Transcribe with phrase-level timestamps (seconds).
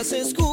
[0.00, 0.49] las escuchas,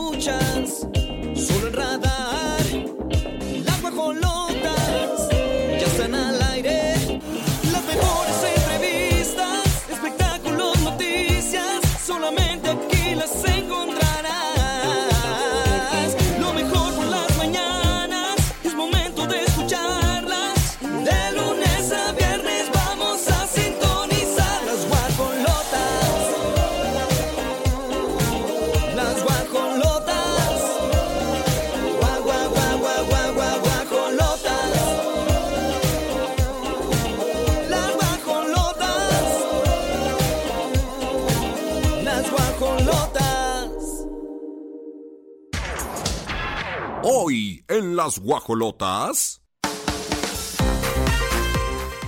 [48.15, 49.41] guajolotas.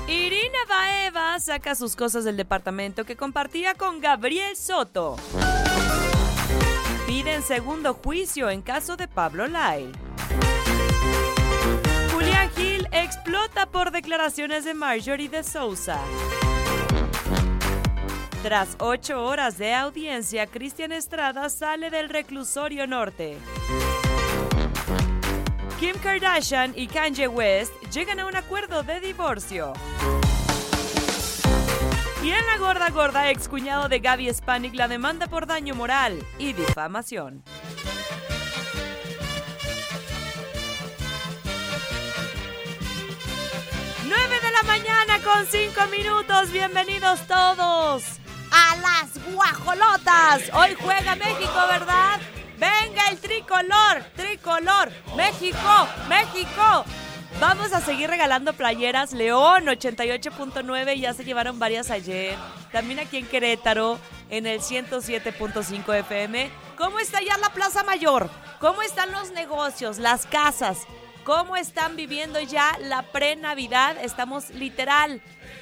[0.07, 5.17] Irina Baeva saca sus cosas del departamento que compartía con Gabriel Soto.
[7.05, 9.91] Piden segundo juicio en caso de Pablo Lai.
[12.13, 15.99] Julián Gil explota por declaraciones de Marjorie de Sousa.
[18.41, 23.37] Tras ocho horas de audiencia, Cristian Estrada sale del reclusorio norte.
[25.79, 29.71] Kim Kardashian y Kanye West llegan a un acuerdo de divorcio.
[32.21, 36.51] Y en la gorda gorda, excuñado de Gaby Spanik la demanda por daño moral y
[36.51, 37.45] difamación.
[44.03, 46.51] ¡9 de la mañana con 5 minutos!
[46.51, 48.03] ¡Bienvenidos todos
[48.51, 50.41] a las guajolotas!
[50.53, 52.18] Hoy juega México, ¿verdad?
[53.49, 54.03] ¡Venga el tricolor!
[54.15, 54.91] ¡Tricolor!
[55.15, 55.87] ¡México!
[56.07, 56.85] ¡México!
[57.39, 59.13] Vamos a seguir regalando playeras.
[59.13, 62.37] León 88.9, ya se llevaron varias ayer.
[62.71, 66.51] También aquí en Querétaro, en el 107.5 FM.
[66.77, 68.29] ¿Cómo está ya la Plaza Mayor?
[68.59, 70.79] ¿Cómo están los negocios, las casas?
[71.23, 73.97] ¿Cómo están viviendo ya la pre-Navidad?
[74.03, 75.21] Estamos literal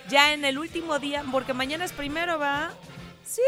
[0.09, 2.72] ya en el último día, porque mañana es primero, ¿va?
[3.23, 3.41] Sí,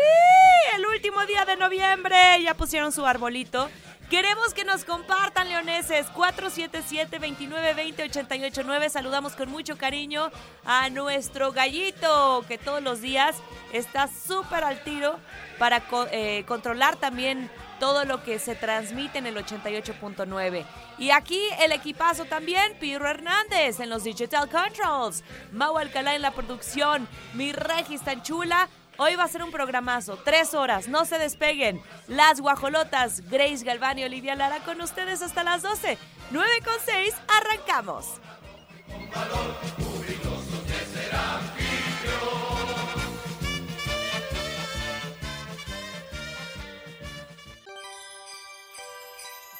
[0.75, 2.41] el último día de noviembre.
[2.43, 3.69] Ya pusieron su arbolito.
[4.09, 6.07] Queremos que nos compartan, leoneses.
[6.13, 8.89] 477-2920-889.
[8.89, 10.31] Saludamos con mucho cariño
[10.65, 13.35] a nuestro gallito, que todos los días
[13.71, 15.19] está súper al tiro
[15.59, 20.65] para eh, controlar también todo lo que se transmite en el 88.9.
[20.97, 26.31] Y aquí el equipazo también, Pirro Hernández en los Digital Controls, Mau Alcalá en la
[26.31, 28.69] producción, mi Regis tan chula.
[29.01, 31.81] Hoy va a ser un programazo, tres horas, no se despeguen.
[32.07, 35.97] Las guajolotas, Grace Galván y Olivia Lara con ustedes hasta las 12.
[36.31, 38.05] 9 con 6, arrancamos.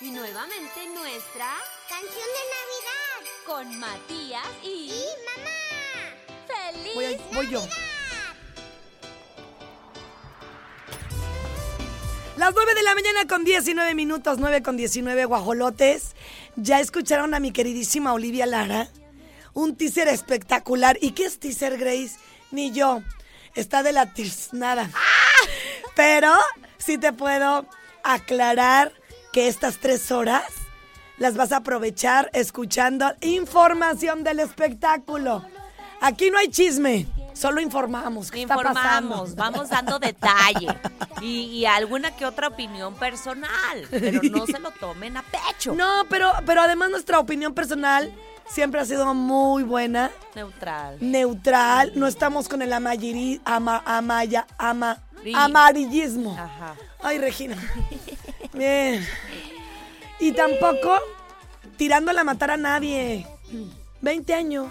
[0.02, 1.48] Y nuevamente nuestra
[1.90, 3.32] Canción de Navidad.
[3.46, 5.50] con Matías y, Y mamá.
[6.48, 7.62] Feliz Voy, a- voy yo.
[12.40, 16.16] Las 9 de la mañana con 19 minutos, 9 con 19 guajolotes.
[16.56, 18.88] Ya escucharon a mi queridísima Olivia Lara.
[19.54, 20.98] Un teaser espectacular.
[21.02, 22.12] ¿Y qué es teaser, Grace?
[22.52, 23.02] Ni yo.
[23.56, 24.90] Está de la tiznada.
[25.98, 26.34] Pero
[26.78, 27.68] sí te puedo
[28.06, 28.94] aclarar
[29.34, 30.46] que estas tres horas
[31.18, 35.44] las vas a aprovechar escuchando información del espectáculo.
[36.00, 37.06] Aquí no hay chisme,
[37.40, 38.30] solo informamos.
[38.32, 40.68] ¿Qué está Informamos, vamos dando detalle
[41.22, 45.74] y, y alguna que otra opinión personal, pero no se lo tomen a pecho.
[45.74, 48.14] No, pero, pero además nuestra opinión personal
[48.48, 50.98] siempre ha sido muy buena, Neutral.
[51.00, 51.92] neutral.
[51.96, 55.02] No estamos con el amayiri, ama, amaya, ama,
[55.36, 56.34] amarillismo.
[56.38, 56.76] Ajá.
[57.02, 57.56] Ay, Regina.
[58.54, 59.06] Bien.
[60.20, 60.98] Y tampoco
[61.78, 63.26] tirándole a matar a nadie.
[64.02, 64.70] 20 años.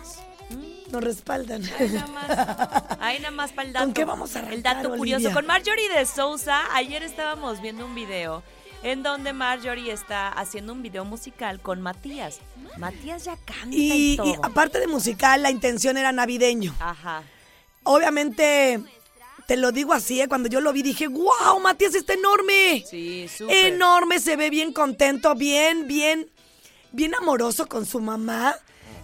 [0.90, 1.62] Nos respaldan.
[1.62, 2.98] Nada más.
[3.00, 3.86] Ahí nada más para el dato.
[3.86, 5.32] ¿Con qué vamos a El dato curioso.
[5.32, 8.42] Con Marjorie de Sousa, ayer estábamos viendo un video
[8.82, 12.40] en donde Marjorie está haciendo un video musical con Matías.
[12.78, 14.26] Matías ya canta y, Y, todo.
[14.26, 16.74] y aparte de musical, la intención era navideño.
[16.78, 17.22] Ajá.
[17.82, 18.80] Obviamente,
[19.46, 20.28] te lo digo así, ¿eh?
[20.28, 22.84] cuando yo lo vi dije, wow, Matías está enorme.
[22.88, 23.66] Sí, súper.
[23.66, 26.30] Enorme, se ve bien contento, bien, bien,
[26.92, 28.54] bien amoroso con su mamá.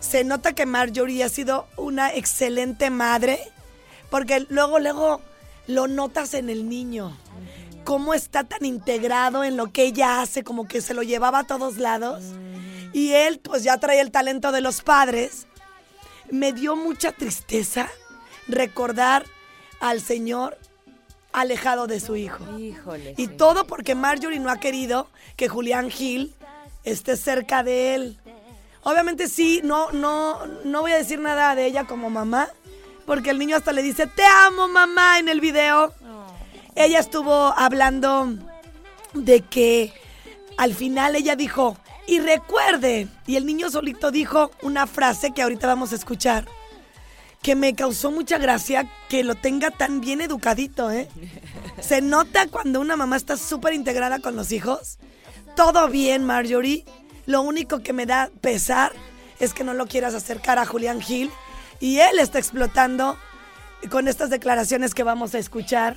[0.05, 3.41] Se nota que Marjorie ha sido una excelente madre,
[4.11, 5.23] porque luego, luego
[5.67, 7.17] lo notas en el niño.
[7.85, 11.47] Cómo está tan integrado en lo que ella hace, como que se lo llevaba a
[11.47, 12.23] todos lados.
[12.93, 15.47] Y él, pues ya trae el talento de los padres.
[16.31, 17.89] Me dio mucha tristeza
[18.47, 19.25] recordar
[19.81, 20.59] al señor
[21.33, 22.59] alejado de su hijo.
[22.59, 23.15] Híjole.
[23.17, 23.33] Y sí.
[23.37, 26.35] todo porque Marjorie no ha querido que Julián Gil
[26.85, 28.21] esté cerca de él.
[28.85, 32.49] Obviamente sí, no, no, no voy a decir nada de ella como mamá,
[33.07, 35.93] porque el niño hasta le dice, te amo mamá en el video.
[36.77, 38.29] Ella estuvo hablando
[39.15, 39.93] de que
[40.57, 41.77] al final ella dijo,
[42.07, 46.47] y recuerde, y el niño solito dijo una frase que ahorita vamos a escuchar,
[47.41, 51.09] que me causó mucha gracia que lo tenga tan bien educadito, ¿eh?
[51.81, 54.99] Se nota cuando una mamá está súper integrada con los hijos.
[55.57, 56.85] Todo bien, Marjorie.
[57.27, 58.93] Lo único que me da pesar
[59.41, 61.31] es que no lo quieras acercar a Julián Gil.
[61.81, 63.17] Y él está explotando
[63.91, 65.97] con estas declaraciones que vamos a escuchar.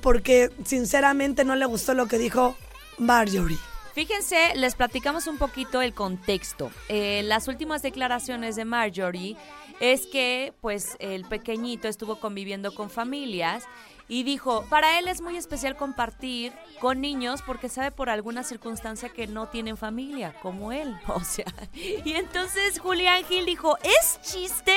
[0.00, 2.56] Porque sinceramente no le gustó lo que dijo
[2.98, 3.58] Marjorie.
[3.94, 6.70] Fíjense, les platicamos un poquito el contexto.
[6.88, 9.36] Eh, las últimas declaraciones de Marjorie
[9.80, 13.64] es que pues el pequeñito estuvo conviviendo con familias
[14.08, 19.08] y dijo, para él es muy especial compartir con niños porque sabe por alguna circunstancia
[19.08, 20.94] que no tienen familia, como él.
[21.12, 24.74] O sea, y entonces Julián Gil dijo, ¿es chiste?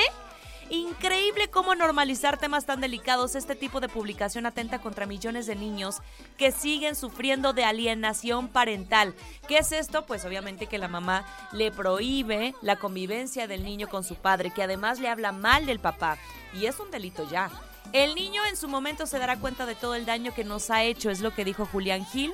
[0.69, 3.35] Increíble cómo normalizar temas tan delicados.
[3.35, 5.97] Este tipo de publicación atenta contra millones de niños
[6.37, 9.13] que siguen sufriendo de alienación parental.
[9.47, 10.05] ¿Qué es esto?
[10.05, 14.63] Pues obviamente que la mamá le prohíbe la convivencia del niño con su padre, que
[14.63, 16.17] además le habla mal del papá.
[16.53, 17.51] Y es un delito ya.
[17.95, 20.83] El niño en su momento se dará cuenta de todo el daño que nos ha
[20.83, 22.33] hecho, es lo que dijo Julián Gil.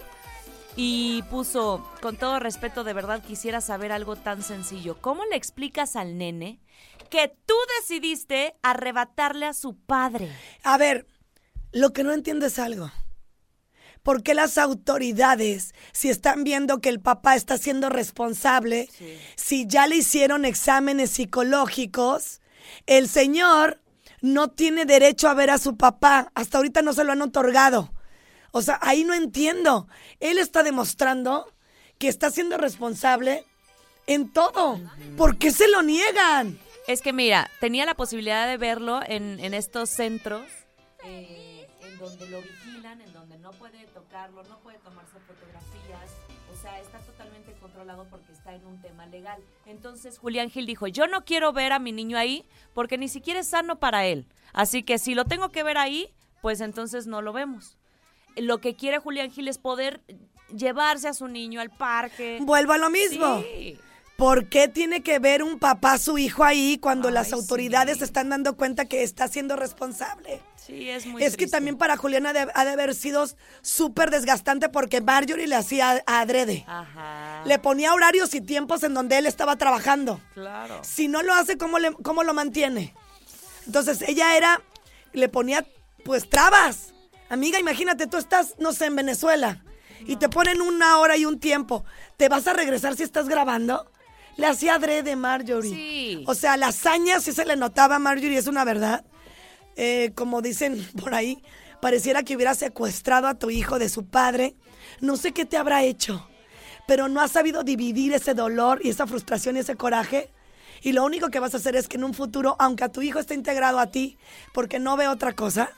[0.76, 4.98] Y puso, con todo respeto, de verdad quisiera saber algo tan sencillo.
[5.00, 6.60] ¿Cómo le explicas al nene
[7.12, 10.36] que tú decidiste arrebatarle a su padre?
[10.64, 11.06] A ver,
[11.72, 12.92] lo que no entiendo es algo.
[14.02, 18.90] ¿Por qué las autoridades, si están viendo que el papá está siendo responsable,
[19.36, 22.42] si ya le hicieron exámenes psicológicos,
[22.88, 23.81] el señor
[24.22, 26.32] no tiene derecho a ver a su papá?
[26.36, 27.92] Hasta ahorita no se lo han otorgado.
[28.52, 29.88] O sea, ahí no entiendo.
[30.20, 31.52] Él está demostrando
[31.98, 33.46] que está siendo responsable
[34.08, 34.80] en todo.
[35.18, 36.60] ¿Por qué se lo niegan?
[36.88, 40.44] Es que mira, tenía la posibilidad de verlo en, en estos centros
[41.04, 45.61] eh, en donde lo vigilan, en donde no puede tocarlo, no puede tomarse fotografías.
[46.62, 49.42] O sea, está totalmente controlado porque está en un tema legal.
[49.66, 53.40] Entonces Julián Gil dijo, yo no quiero ver a mi niño ahí porque ni siquiera
[53.40, 54.28] es sano para él.
[54.54, 57.78] Así que si lo tengo que ver ahí, pues entonces no lo vemos.
[58.36, 60.02] Lo que quiere Julián Gil es poder
[60.56, 62.38] llevarse a su niño al parque.
[62.44, 63.42] Vuelvo a lo mismo.
[63.42, 63.80] Sí.
[64.22, 67.98] ¿Por qué tiene que ver un papá a su hijo ahí cuando Ay, las autoridades
[67.98, 68.04] sí.
[68.04, 70.44] están dando cuenta que está siendo responsable?
[70.56, 73.26] Sí, es muy es que también para Julián ha de, ha de haber sido
[73.64, 76.64] súper desgastante porque Marjorie le hacía adrede.
[76.68, 77.42] Ajá.
[77.48, 80.22] Le ponía horarios y tiempos en donde él estaba trabajando.
[80.36, 80.82] Claro.
[80.84, 82.94] Si no lo hace, ¿cómo, le- cómo lo mantiene?
[83.66, 84.62] Entonces ella era,
[85.14, 85.66] le ponía
[86.06, 86.94] pues trabas.
[87.28, 89.64] Amiga, imagínate, tú estás, no sé, en Venezuela
[90.06, 91.86] y te ponen una hora y un tiempo.
[92.18, 93.90] ¿Te vas a regresar si estás grabando?
[94.38, 95.74] Le hacía adrede Marjorie.
[95.74, 96.24] Sí.
[96.28, 99.06] O sea, la hazaña sí se le notaba a Marjorie, es una verdad.
[99.76, 101.42] Eh, como dicen por ahí,
[101.82, 104.56] pareciera que hubiera secuestrado a tu hijo de su padre.
[105.00, 106.28] No sé qué te habrá hecho,
[106.88, 110.30] pero no has sabido dividir ese dolor y esa frustración y ese coraje.
[110.84, 113.02] Y lo único que vas a hacer es que en un futuro, aunque a tu
[113.02, 114.18] hijo esté integrado a ti,
[114.54, 115.70] porque no ve otra cosa,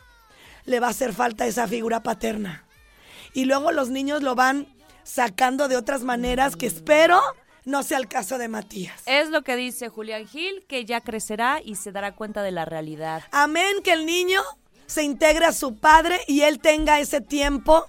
[0.65, 2.65] le va a hacer falta esa figura paterna.
[3.33, 4.67] Y luego los niños lo van
[5.03, 7.19] sacando de otras maneras que espero
[7.65, 9.01] no sea el caso de Matías.
[9.05, 12.65] Es lo que dice Julián Gil, que ya crecerá y se dará cuenta de la
[12.65, 13.23] realidad.
[13.31, 14.41] Amén, que el niño
[14.85, 17.87] se integre a su padre y él tenga ese tiempo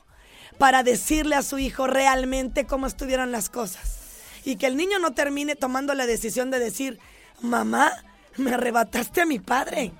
[0.59, 4.01] para decirle a su hijo realmente cómo estuvieron las cosas.
[4.45, 6.99] Y que el niño no termine tomando la decisión de decir,
[7.41, 7.93] mamá,
[8.37, 9.93] me arrebataste a mi padre,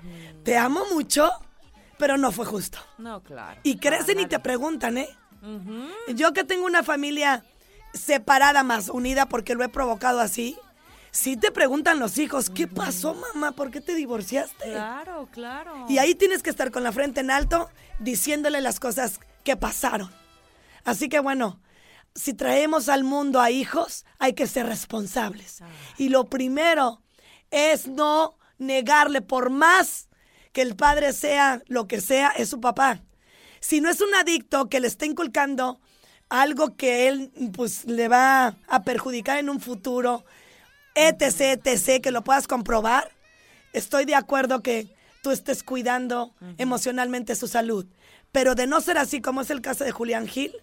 [0.43, 1.31] te amo mucho,
[1.97, 2.77] pero no fue justo.
[2.97, 3.59] No, claro.
[3.63, 5.09] Y crecen y te preguntan, ¿eh?
[6.15, 7.43] Yo que tengo una familia
[7.95, 10.57] separada más unida porque lo he provocado así,
[11.11, 13.53] sí te preguntan los hijos, ¿qué pasó mamá?
[13.53, 14.71] ¿Por qué te divorciaste?
[14.71, 15.85] Claro, claro.
[15.89, 20.11] Y ahí tienes que estar con la frente en alto diciéndole las cosas que pasaron.
[20.83, 21.61] Así que bueno,
[22.13, 25.63] si traemos al mundo a hijos, hay que ser responsables.
[25.97, 27.01] Y lo primero
[27.51, 30.09] es no negarle por más
[30.53, 33.01] que el padre sea lo que sea, es su papá.
[33.59, 35.81] Si no es un adicto que le está inculcando
[36.29, 40.25] algo que él pues le va a perjudicar en un futuro,
[40.95, 43.11] etc, etc, que lo puedas comprobar,
[43.73, 44.87] estoy de acuerdo que
[45.21, 47.85] tú estés cuidando emocionalmente su salud.
[48.31, 50.53] Pero de no ser así, como es el caso de Julián Gil,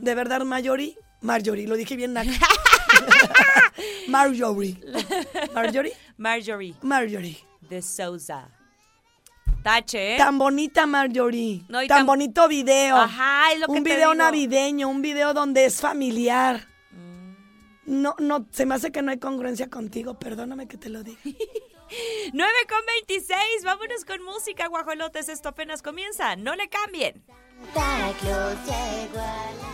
[0.00, 2.30] de verdad, Marjorie, Marjorie, lo dije bien, Naca.
[4.08, 4.78] Marjorie.
[5.54, 7.38] Marjorie, Marjorie Marjorie.
[7.68, 8.48] de Souza.
[9.62, 10.18] Tache, ¿eh?
[10.18, 11.64] Tan bonita Marjorie.
[11.68, 12.96] No, y tan, tan- bonito video.
[12.96, 14.14] Ajá, es lo que un te video digo.
[14.24, 16.66] navideño, un video donde es familiar.
[16.90, 17.32] Mm.
[18.02, 21.20] No, no, se me hace que no hay congruencia contigo, perdóname que te lo diga.
[22.32, 25.28] 9 con 26, vámonos con música, guajolotes.
[25.28, 26.36] Esto apenas comienza.
[26.36, 27.22] No le cambien.
[27.74, 29.72] Santa Claus llegó a la...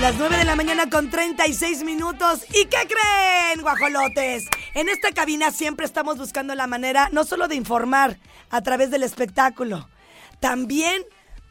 [0.00, 2.44] Las 9 de la mañana con 36 minutos.
[2.50, 4.44] ¿Y qué creen, guajolotes?
[4.74, 8.16] En esta cabina siempre estamos buscando la manera no solo de informar
[8.48, 9.88] a través del espectáculo,
[10.38, 11.02] también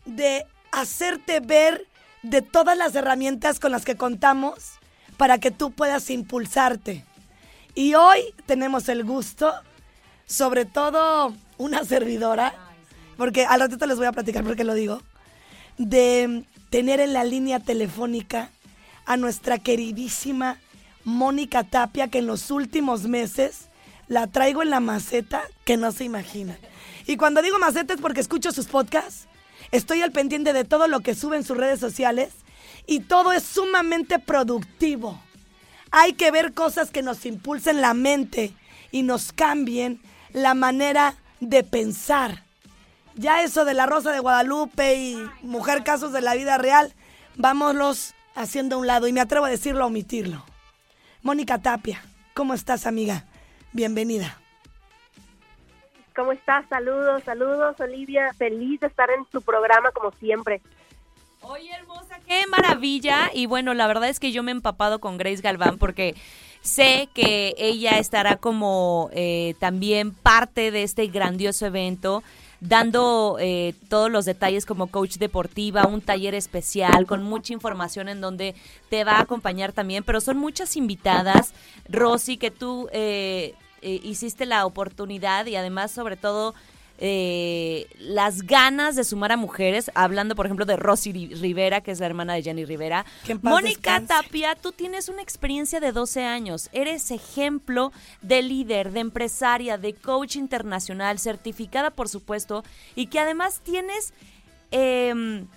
[0.05, 1.87] de hacerte ver
[2.23, 4.79] de todas las herramientas con las que contamos
[5.17, 7.03] para que tú puedas impulsarte.
[7.75, 9.53] Y hoy tenemos el gusto,
[10.25, 12.53] sobre todo una servidora,
[13.17, 15.01] porque al ratito les voy a platicar por qué lo digo,
[15.77, 18.49] de tener en la línea telefónica
[19.05, 20.59] a nuestra queridísima
[21.03, 23.69] Mónica Tapia, que en los últimos meses
[24.07, 26.57] la traigo en la maceta que no se imagina.
[27.05, 29.27] Y cuando digo maceta es porque escucho sus podcasts,
[29.71, 32.31] estoy al pendiente de todo lo que sube en sus redes sociales
[32.85, 35.21] y todo es sumamente productivo.
[35.91, 38.53] Hay que ver cosas que nos impulsen la mente
[38.91, 40.01] y nos cambien
[40.33, 42.46] la manera de pensar.
[43.17, 46.93] Ya eso de la Rosa de Guadalupe y mujer casos de la vida real,
[47.35, 50.45] vámonos haciendo a un lado y me atrevo a decirlo, a omitirlo.
[51.23, 51.99] Mónica Tapia,
[52.35, 53.25] ¿cómo estás amiga?
[53.73, 54.37] Bienvenida.
[56.15, 56.65] ¿Cómo estás?
[56.69, 58.31] Saludos, saludos, Olivia.
[58.37, 60.61] Feliz de estar en tu programa como siempre.
[61.41, 63.31] Oye, hermosa, qué maravilla.
[63.33, 66.15] Y bueno, la verdad es que yo me he empapado con Grace Galván porque
[66.61, 72.21] sé que ella estará como eh, también parte de este grandioso evento
[72.59, 78.21] dando eh, todos los detalles como coach deportiva, un taller especial con mucha información en
[78.21, 78.55] donde
[78.89, 81.53] te va a acompañar también, pero son muchas invitadas,
[81.89, 86.55] Rosy, que tú eh, eh, hiciste la oportunidad y además sobre todo
[86.99, 91.91] eh, las ganas de sumar a mujeres, hablando por ejemplo de Rosy Ri- Rivera, que
[91.91, 93.05] es la hermana de Jenny Rivera.
[93.41, 94.01] Mónica.
[94.07, 99.93] Tapia, tú tienes una experiencia de 12 años, eres ejemplo de líder, de empresaria, de
[99.93, 102.63] coach internacional, certificada por supuesto,
[102.95, 104.13] y que además tienes...
[104.71, 105.47] em,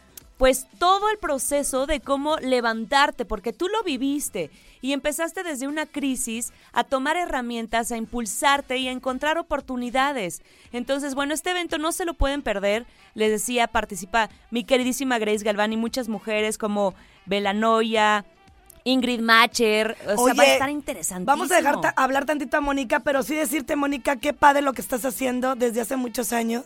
[0.41, 5.85] pues todo el proceso de cómo levantarte, porque tú lo viviste y empezaste desde una
[5.85, 10.41] crisis a tomar herramientas, a impulsarte y a encontrar oportunidades.
[10.73, 12.87] Entonces, bueno, este evento no se lo pueden perder.
[13.13, 16.95] Les decía, participa mi queridísima Grace Galván y muchas mujeres como
[17.27, 18.25] Belanoia,
[18.85, 19.95] Ingrid Macher.
[20.17, 21.27] O sea, va a estar interesantísimo.
[21.27, 24.81] Vamos a dejar hablar tantito a Mónica, pero sí decirte, Mónica, qué padre lo que
[24.81, 26.65] estás haciendo desde hace muchos años,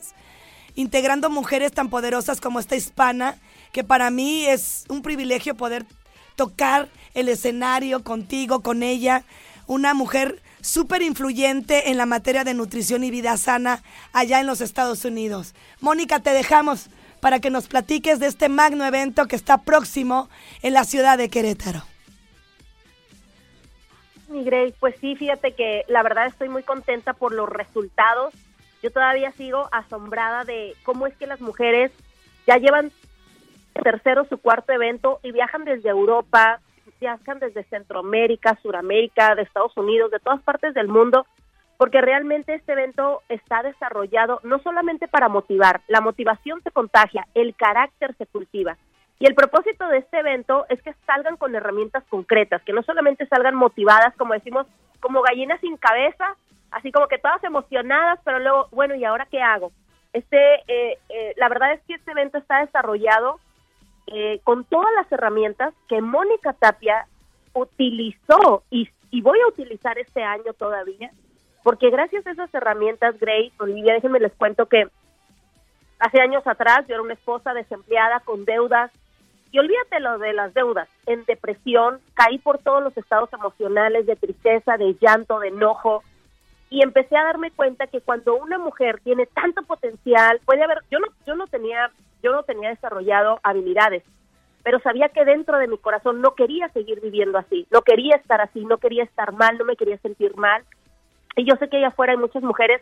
[0.76, 3.37] integrando mujeres tan poderosas como esta hispana,
[3.75, 5.85] que para mí es un privilegio poder
[6.37, 9.25] tocar el escenario contigo, con ella,
[9.66, 14.61] una mujer súper influyente en la materia de nutrición y vida sana allá en los
[14.61, 15.57] Estados Unidos.
[15.81, 16.88] Mónica, te dejamos
[17.19, 20.28] para que nos platiques de este magno evento que está próximo
[20.62, 21.83] en la ciudad de Querétaro.
[24.28, 24.45] Mi
[24.78, 28.35] pues sí, fíjate que la verdad estoy muy contenta por los resultados.
[28.85, 31.90] Yo todavía sigo asombrada de cómo es que las mujeres
[32.47, 32.93] ya llevan
[33.75, 36.61] tercero su cuarto evento y viajan desde Europa,
[37.00, 41.26] viajan desde Centroamérica, Suramérica, de Estados Unidos, de todas partes del mundo,
[41.76, 47.54] porque realmente este evento está desarrollado no solamente para motivar, la motivación se contagia, el
[47.57, 48.76] carácter se cultiva.
[49.19, 53.26] Y el propósito de este evento es que salgan con herramientas concretas, que no solamente
[53.26, 54.66] salgan motivadas, como decimos,
[55.00, 56.37] como gallinas sin cabeza,
[56.71, 59.71] así como que todas emocionadas, pero luego, bueno, ¿y ahora qué hago?
[60.12, 63.38] Este, eh, eh, la verdad es que este evento está desarrollado
[64.07, 67.07] eh, con todas las herramientas que Mónica Tapia
[67.53, 68.89] utilizó y,
[69.23, 71.11] voy a utilizar este año todavía,
[71.63, 74.89] porque gracias a esas herramientas, Grace, Olivia, déjenme les cuento que
[76.01, 78.91] hace años atrás yo era una esposa desempleada con deudas
[79.53, 84.17] y olvídate lo de las deudas, en depresión, caí por todos los estados emocionales de
[84.17, 86.03] tristeza, de llanto, de enojo
[86.75, 90.99] y empecé a darme cuenta que cuando una mujer tiene tanto potencial, puede haber, yo
[90.99, 91.89] no, yo no tenía,
[92.25, 94.02] yo no tenía desarrollado habilidades,
[94.62, 98.40] pero sabía que dentro de mi corazón no quería seguir viviendo así, no quería estar
[98.40, 100.64] así, no quería estar mal, no me quería sentir mal.
[101.37, 102.81] Y yo sé que allá afuera hay muchas mujeres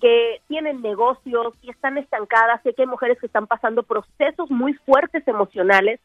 [0.00, 4.74] que tienen negocios y están estancadas, sé que hay mujeres que están pasando procesos muy
[4.74, 6.00] fuertes emocionales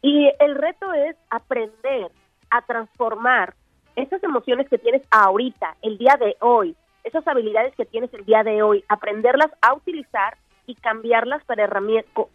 [0.00, 2.12] y el reto es aprender
[2.50, 3.54] a transformar
[3.96, 8.44] esas emociones que tienes ahorita, el día de hoy, esas habilidades que tienes el día
[8.44, 10.38] de hoy, aprenderlas a utilizar
[10.68, 11.64] y cambiarlas para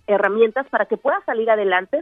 [0.08, 2.02] herramientas para que puedas salir adelante.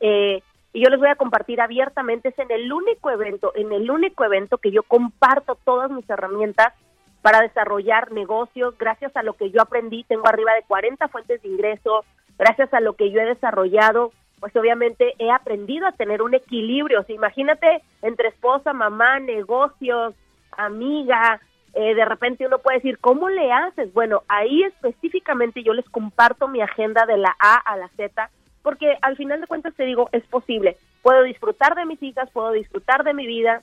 [0.00, 0.42] Eh,
[0.72, 4.24] y yo les voy a compartir abiertamente, es en el único evento, en el único
[4.24, 6.72] evento que yo comparto todas mis herramientas
[7.20, 11.48] para desarrollar negocios, gracias a lo que yo aprendí, tengo arriba de 40 fuentes de
[11.48, 12.04] ingreso,
[12.38, 17.00] gracias a lo que yo he desarrollado, pues obviamente he aprendido a tener un equilibrio.
[17.00, 20.14] O imagínate entre esposa, mamá, negocios,
[20.56, 21.40] amiga,
[21.74, 23.92] eh, de repente uno puede decir, ¿cómo le haces?
[23.92, 28.30] Bueno, ahí específicamente yo les comparto mi agenda de la A a la Z,
[28.62, 30.76] porque al final de cuentas te digo, es posible.
[31.02, 33.62] Puedo disfrutar de mis hijas, puedo disfrutar de mi vida,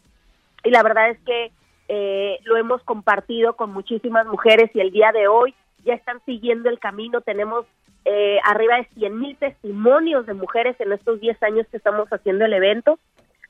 [0.63, 1.51] y la verdad es que
[1.89, 5.53] eh, lo hemos compartido con muchísimas mujeres y el día de hoy
[5.85, 7.21] ya están siguiendo el camino.
[7.21, 7.65] Tenemos
[8.05, 12.45] eh, arriba de 100 mil testimonios de mujeres en estos 10 años que estamos haciendo
[12.45, 12.99] el evento.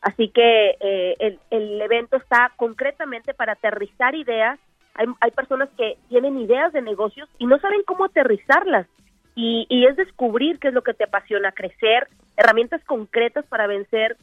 [0.02, 4.60] Así que eh, el, el, evento está concretamente para aterrizar ideas.
[4.94, 8.88] Hay, hay, personas que tienen ideas de negocios y no saben cómo aterrizarlas.
[9.36, 14.18] Y, y es descubrir qué es lo que te apasiona, crecer, herramientas concretas para vencer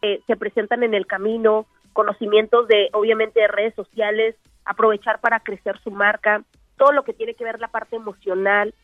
[0.00, 5.78] eh, se presentan en el camino, conocimientos de, obviamente, de redes sociales, aprovechar para crecer
[5.82, 6.42] su marca,
[6.76, 8.74] todo lo que tiene que ver la parte emocional.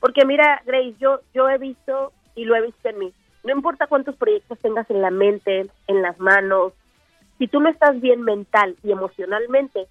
[0.00, 3.12] Porque mira, Grace, yo, yo he visto y lo he visto en mí,
[3.44, 6.72] no importa cuántos proyectos tengas en la mente, en las manos,
[7.38, 9.86] si tú no estás bien mental y emocionalmente,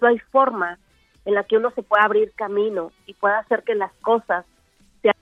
[0.00, 0.78] no hay forma
[1.24, 4.44] en la que uno se pueda abrir camino y pueda hacer que las cosas
[5.02, 5.14] sean.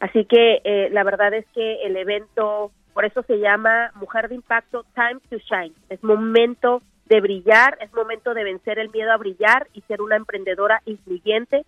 [0.00, 4.36] Así que eh, la verdad es que el evento, por eso se llama Mujer de
[4.36, 5.74] Impacto, Time to Shine.
[5.88, 10.16] Es momento de brillar, es momento de vencer el miedo a brillar y ser una
[10.16, 11.64] emprendedora influyente,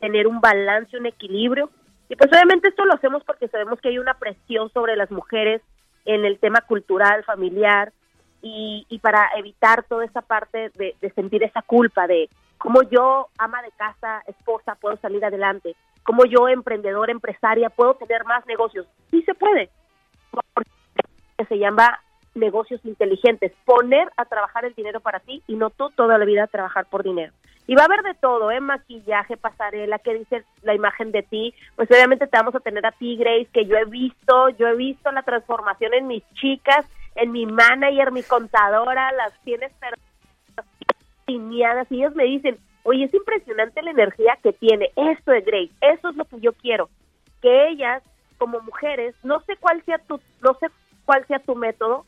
[0.00, 1.70] tener un balance, un equilibrio.
[2.10, 5.62] Y pues obviamente esto lo hacemos porque sabemos que hay una presión sobre las mujeres
[6.04, 7.92] en el tema cultural, familiar,
[8.42, 13.62] y, para evitar toda esa parte de, de sentir esa culpa de cómo yo, ama
[13.62, 18.86] de casa, esposa, puedo salir adelante, cómo yo, emprendedora, empresaria, puedo tener más negocios.
[19.10, 19.70] Sí se puede,
[20.32, 20.70] porque
[21.48, 22.00] se llama
[22.34, 26.48] negocios inteligentes, poner a trabajar el dinero para ti y no tú toda la vida
[26.48, 27.32] trabajar por dinero.
[27.70, 28.58] Y va a haber de todo, ¿eh?
[28.58, 31.54] Maquillaje, pasarela, que dice la imagen de ti.
[31.76, 34.74] Pues obviamente te vamos a tener a ti, Grace, que yo he visto, yo he
[34.74, 39.70] visto la transformación en mis chicas, en mi manager, mi contadora, las tienes
[41.28, 44.90] alineadas y ellos me dicen, oye, es impresionante la energía que tiene.
[44.96, 46.90] Esto es Grace, eso es lo que yo quiero.
[47.40, 48.02] Que ellas,
[48.38, 50.66] como mujeres, no sé cuál sea tu, no sé
[51.04, 52.04] cuál sea tu método,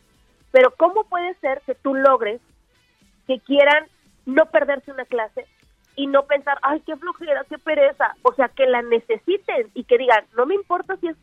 [0.51, 2.41] pero ¿cómo puede ser que tú logres
[3.29, 3.87] que quieran
[4.27, 5.47] no perderse una clase
[5.97, 8.15] y no pensar, ay, qué flojera, qué pereza?
[8.23, 11.17] O sea, que la necesiten y que digan, no me importa si es,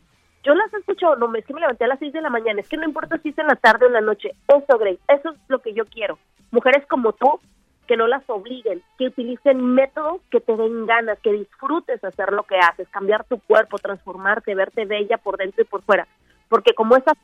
[0.43, 2.69] yo las escucho, no, es que me levanté a las 6 de la mañana, es
[2.69, 4.31] que no importa si es en la tarde o en la noche.
[4.47, 6.17] Eso, Grace, eso es lo que yo quiero.
[6.51, 7.39] Mujeres como tú,
[7.87, 12.43] que no las obliguen, que utilicen métodos que te den ganas, que disfrutes hacer lo
[12.43, 16.07] que haces, cambiar tu cuerpo, transformarte, verte bella por dentro y por fuera.
[16.49, 17.17] Porque como esas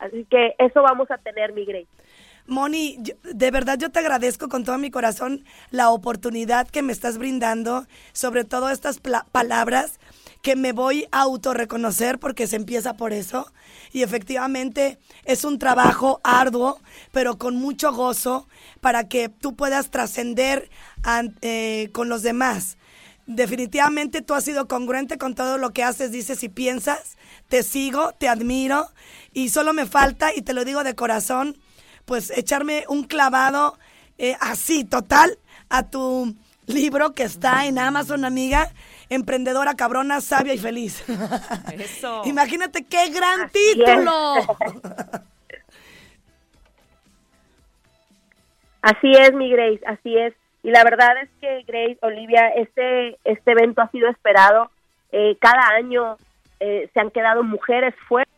[0.00, 1.88] Así que eso vamos a tener, mi Grace.
[2.48, 7.18] Moni, de verdad yo te agradezco con todo mi corazón la oportunidad que me estás
[7.18, 9.00] brindando, sobre todo estas
[9.32, 10.00] palabras
[10.40, 13.52] que me voy a autorreconocer porque se empieza por eso.
[13.92, 16.80] Y efectivamente es un trabajo arduo,
[17.12, 18.48] pero con mucho gozo
[18.80, 20.70] para que tú puedas trascender
[21.42, 22.78] eh, con los demás.
[23.26, 27.18] Definitivamente tú has sido congruente con todo lo que haces, dices y piensas.
[27.48, 28.88] Te sigo, te admiro
[29.34, 31.58] y solo me falta, y te lo digo de corazón,
[32.08, 33.78] pues echarme un clavado
[34.16, 36.34] eh, así, total, a tu
[36.66, 38.70] libro que está en Amazon, amiga.
[39.10, 41.04] Emprendedora, cabrona, sabia y feliz.
[41.72, 42.22] Eso.
[42.24, 43.76] Imagínate qué gran Así es.
[43.76, 44.34] título.
[48.80, 50.34] Así es, mi Grace, así es.
[50.62, 54.70] Y la verdad es que, Grace, Olivia, este, este evento ha sido esperado.
[55.10, 56.16] Eh, cada año
[56.60, 58.30] eh, se han quedado mujeres fuera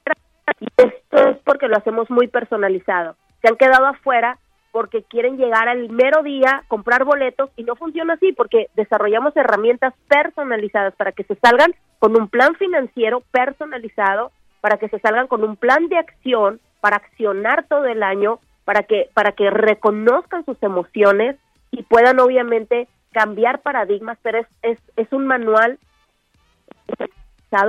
[0.59, 3.16] y esto es porque lo hacemos muy personalizado.
[3.40, 4.38] Se han quedado afuera
[4.72, 9.94] porque quieren llegar al mero día, comprar boletos y no funciona así porque desarrollamos herramientas
[10.09, 15.42] personalizadas para que se salgan con un plan financiero personalizado, para que se salgan con
[15.42, 20.62] un plan de acción, para accionar todo el año, para que para que reconozcan sus
[20.62, 21.37] emociones
[21.72, 25.79] y puedan obviamente cambiar paradigmas, pero es, es, un manual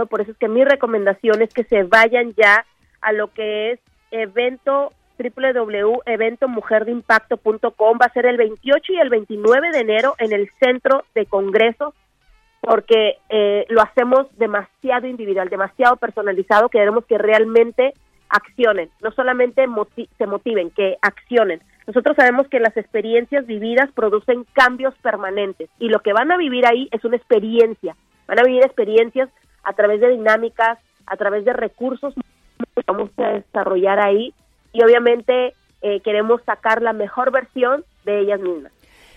[0.10, 2.66] por eso es que mi recomendación es que se vayan ya
[3.02, 3.80] a lo que es
[4.12, 11.04] evento www.eventomujerdeimpacto.com va a ser el 28 y el 29 de enero en el centro
[11.16, 11.94] de congresos
[12.62, 17.94] porque eh, lo hacemos demasiado individual, demasiado personalizado, que queremos que realmente
[18.30, 21.62] accionen, no solamente moti- se motiven, que accionen.
[21.88, 26.68] Nosotros sabemos que las experiencias vividas producen cambios permanentes y lo que van a vivir
[26.68, 27.96] ahí es una experiencia,
[28.28, 29.30] van a vivir experiencias
[29.64, 34.36] a través de dinámicas, a través de recursos que vamos a desarrollar ahí
[34.74, 38.72] y obviamente eh, queremos sacar la mejor versión de ellas mismas.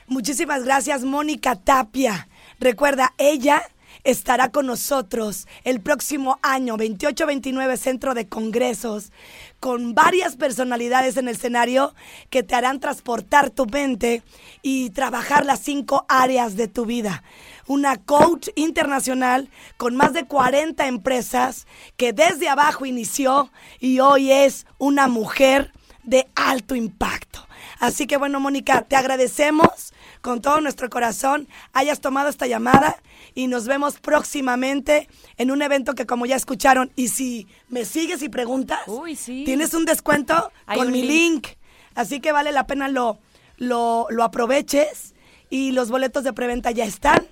[0.07, 2.29] Muchísimas gracias, Mónica Tapia.
[2.61, 3.63] Recuerda, ella
[4.05, 9.13] estará con nosotros el próximo año, 28-29 Centro de Congresos,
[9.61, 11.95] con varias personalidades en el escenario
[12.29, 14.23] que te harán transportar tu mente
[14.61, 17.23] y trabajar las cinco áreas de tu vida.
[17.67, 23.51] Una coach internacional con más de 40 empresas que desde abajo inició
[23.81, 25.73] y hoy es una mujer
[26.03, 27.47] de alto impacto.
[27.81, 32.97] Así que bueno, Mónica, te agradecemos con todo nuestro corazón hayas tomado esta llamada
[33.35, 38.23] y nos vemos próximamente en un evento que como ya escucharon y si me sigues
[38.23, 39.43] y preguntas, Uy, sí.
[39.45, 41.47] tienes un descuento Hay con un mi link.
[41.47, 41.47] link.
[41.95, 43.19] Así que vale la pena lo,
[43.57, 45.15] lo, lo aproveches
[45.51, 47.27] y los boletos de preventa ya están.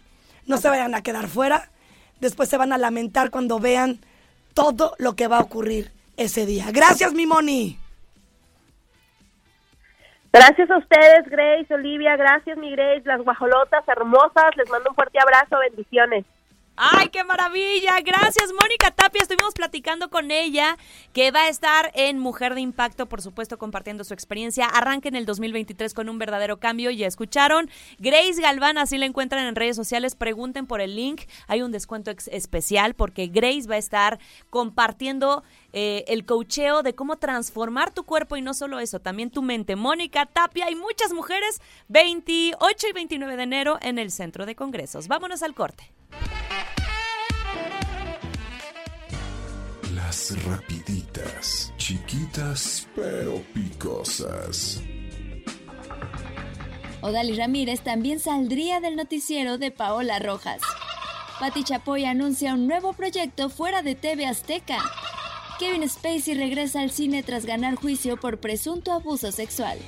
[0.47, 1.69] No se vayan a quedar fuera.
[2.21, 4.01] Después se van a lamentar cuando vean
[4.55, 6.67] todo lo que va a ocurrir ese día.
[6.73, 7.79] Gracias, mi Moni.
[10.33, 15.19] Gracias a ustedes, Grace, Olivia, gracias mi Grace, las guajolotas hermosas, les mando un fuerte
[15.21, 16.25] abrazo, bendiciones.
[16.75, 18.01] ¡Ay, qué maravilla!
[18.01, 19.21] Gracias, Mónica Tapia.
[19.21, 20.79] Estuvimos platicando con ella,
[21.13, 24.65] que va a estar en Mujer de Impacto, por supuesto, compartiendo su experiencia.
[24.67, 26.91] Arranca en el 2023 con un verdadero cambio.
[26.91, 27.69] Ya escucharon.
[27.99, 30.15] Grace Galván, así la encuentran en redes sociales.
[30.15, 31.23] Pregunten por el link.
[31.47, 37.17] Hay un descuento especial porque Grace va a estar compartiendo eh, el coacheo de cómo
[37.17, 39.77] transformar tu cuerpo y no solo eso, también tu mente.
[39.77, 45.07] Mónica Tapia y muchas mujeres, 28 y 29 de enero en el Centro de Congresos.
[45.07, 45.93] Vámonos al corte.
[49.95, 54.83] Las rapiditas, chiquitas pero picosas.
[57.03, 60.61] Odalis Ramírez también saldría del noticiero de Paola Rojas.
[61.41, 64.79] Pati Chapoy anuncia un nuevo proyecto fuera de TV Azteca.
[65.59, 69.79] Kevin Spacey regresa al cine tras ganar juicio por presunto abuso sexual.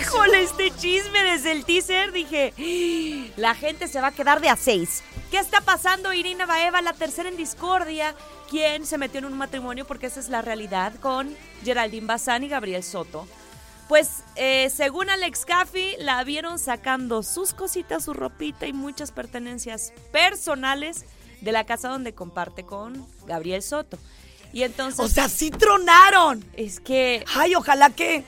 [0.00, 2.12] Híjole, este chisme desde el teaser.
[2.12, 5.02] Dije, "Ah, la gente se va a quedar de a seis.
[5.30, 6.12] ¿Qué está pasando?
[6.12, 8.14] Irina Baeva, la tercera en discordia,
[8.48, 12.48] quien se metió en un matrimonio, porque esa es la realidad, con Geraldine Bazán y
[12.48, 13.28] Gabriel Soto.
[13.88, 19.92] Pues, eh, según Alex Caffi, la vieron sacando sus cositas, su ropita y muchas pertenencias
[20.12, 21.04] personales
[21.40, 23.98] de la casa donde comparte con Gabriel Soto.
[24.52, 26.44] Y entonces, O sea, sí tronaron.
[26.54, 27.24] es que...
[27.34, 28.24] Ay, ojalá que...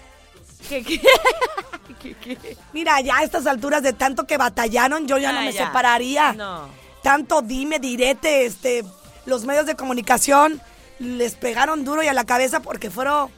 [0.69, 5.43] que- que- Mira, ya a estas alturas de tanto que batallaron, yo ya no Ah,
[5.43, 5.67] me ya.
[5.67, 6.33] separaría.
[6.33, 6.69] No.
[7.03, 8.85] Tanto dime, direte, este,
[9.27, 10.61] los medios de comunicación
[10.99, 13.31] les pegaron duro y a la cabeza porque fueron,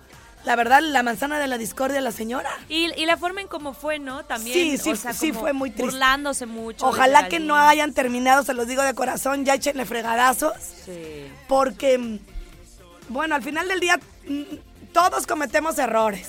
[0.45, 2.51] la verdad, la manzana de la discordia de la señora.
[2.69, 4.25] Y, y la forma en cómo fue, ¿no?
[4.25, 4.55] También.
[4.55, 5.85] Sí, sí, o sea, sí fue muy triste.
[5.93, 6.87] Burlándose mucho.
[6.87, 10.53] Ojalá que no hayan terminado, se los digo de corazón, ya échenle fregadazos,
[10.85, 11.27] Sí.
[11.49, 12.19] porque, mm,
[13.09, 14.43] bueno, al final del día mm,
[14.93, 16.29] todos cometemos errores.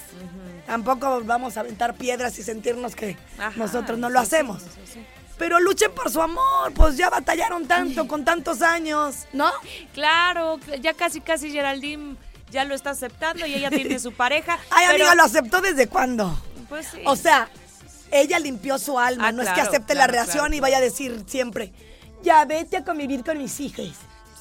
[0.65, 4.61] Tampoco vamos a aventar piedras y sentirnos que Ajá, nosotros no lo sí, hacemos.
[4.63, 5.05] sí, sí.
[5.37, 9.51] Pero luchen por su amor, pues ya batallaron tanto con tantos años, ¿no?
[9.93, 12.15] Claro, ya casi, casi Geraldine
[12.51, 14.57] ya lo está aceptando y ella tiene su pareja.
[14.71, 16.39] Ay, pero- amiga, ¿lo aceptó desde cuándo?
[16.69, 17.01] Pues sí.
[17.05, 17.49] O sea,
[18.11, 20.77] ella limpió su alma, Ah, no es que acepte claro, la reacción claro, y vaya
[20.77, 21.73] a decir siempre,
[22.23, 23.91] ya vete a convivir con mis hijos.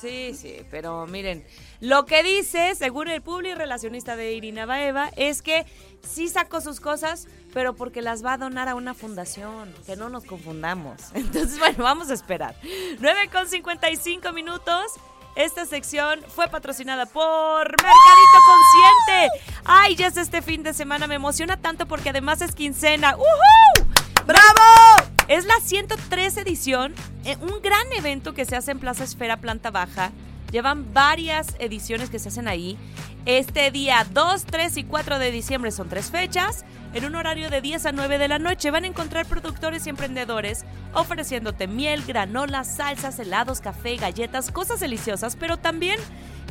[0.05, 1.47] Sí, sí, pero miren,
[1.81, 5.65] lo que dice, según el public relacionista de Irina Baeva, es que
[6.03, 10.11] sí sacó sus cosas, pero porque las va a donar a una fundación, que no
[10.11, 11.01] nos confundamos.
[11.15, 12.55] Entonces, bueno, vamos a esperar.
[13.01, 14.93] 9 con 55 minutos.
[15.37, 19.49] Esta sección fue patrocinada por Mercadito Consciente.
[19.65, 23.17] Ay, ya es este fin de semana, me emociona tanto porque además es quincena.
[23.17, 23.87] ¡Uhú!
[24.27, 25.14] ¡Bravo!
[25.27, 26.93] Es la 103 edición,
[27.25, 30.13] eh, un gran evento que se hace en Plaza Esfera, planta baja.
[30.53, 32.77] Llevan varias ediciones que se hacen ahí.
[33.25, 36.67] Este día 2, 3 y 4 de diciembre son tres fechas.
[36.93, 39.91] En un horario de 10 a 9 de la noche van a encontrar productores y
[39.91, 45.99] emprendedores ofreciéndote miel, granola, salsas, helados, café, galletas, cosas deliciosas, pero también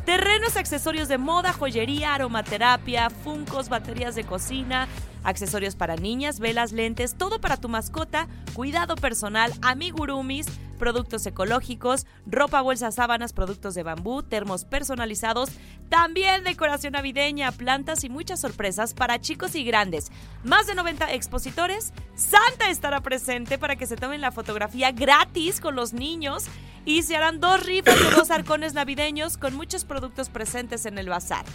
[0.04, 4.88] terrenos, accesorios de moda, joyería, aromaterapia, funcos, baterías de cocina,
[5.24, 10.48] accesorios para niñas, velas, lentes, todo para tu mascota, cuidado personal, amigurumis,
[10.84, 15.50] productos ecológicos, ropa, bolsas, sábanas, productos de bambú, termos personalizados,
[15.90, 20.12] también decoración navideña, plantas y muchas sorpresas para chicos y grandes.
[20.44, 21.94] Más de 90 expositores.
[22.16, 26.46] Santa estará presente para que se tomen la fotografía gratis con los niños
[26.86, 31.10] y se harán dos rifas de dos arcones navideños con muchos productos presentes en el
[31.10, 31.46] bazar.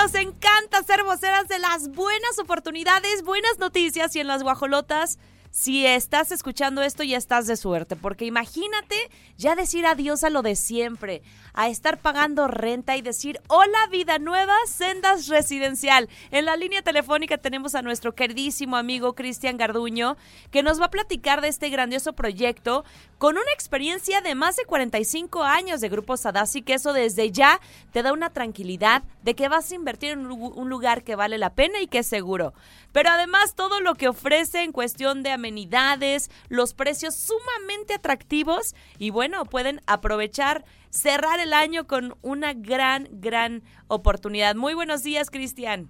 [0.01, 5.19] Nos encanta ser voceras de las buenas oportunidades, buenas noticias y en las guajolotas.
[5.53, 8.95] Si estás escuchando esto ya estás de suerte, porque imagínate
[9.37, 14.17] ya decir adiós a lo de siempre, a estar pagando renta y decir hola vida
[14.17, 16.07] nueva, Sendas Residencial.
[16.31, 20.15] En la línea telefónica tenemos a nuestro queridísimo amigo Cristian Garduño,
[20.51, 22.85] que nos va a platicar de este grandioso proyecto
[23.17, 27.59] con una experiencia de más de 45 años de Grupo Sadasi, que eso desde ya
[27.91, 31.15] te da una tranquilidad de que vas a invertir en un lu- un lugar que
[31.17, 32.53] vale la pena y que es seguro.
[32.93, 39.09] Pero además todo lo que ofrece en cuestión de amenidades, los precios sumamente atractivos y
[39.09, 44.55] bueno, pueden aprovechar, cerrar el año con una gran, gran oportunidad.
[44.55, 45.89] Muy buenos días, Cristian.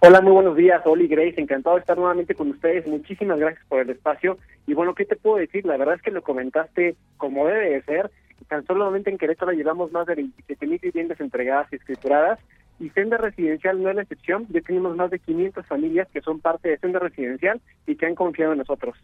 [0.00, 3.80] Hola, muy buenos días, Oli Grace, encantado de estar nuevamente con ustedes, muchísimas gracias por
[3.80, 5.64] el espacio y bueno, ¿qué te puedo decir?
[5.66, 8.10] La verdad es que lo comentaste como debe de ser,
[8.48, 12.38] tan solamente en Querétaro llevamos más de 27 mil viviendas entregadas y escrituradas
[12.84, 16.40] y Senda Residencial no es la excepción, ya tenemos más de 500 familias que son
[16.40, 18.94] parte de Senda Residencial y que han confiado en nosotros.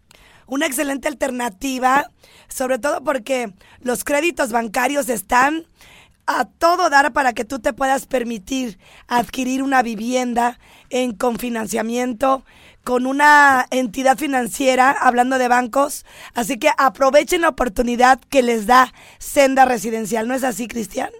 [0.46, 2.10] Una excelente alternativa,
[2.48, 5.64] sobre todo porque los créditos bancarios están
[6.26, 10.58] a todo dar para que tú te puedas permitir adquirir una vivienda
[10.90, 12.44] en confinanciamiento
[12.84, 16.04] con una entidad financiera, hablando de bancos.
[16.34, 20.28] Así que aprovechen la oportunidad que les da Senda Residencial.
[20.28, 21.10] ¿No es así, Cristian?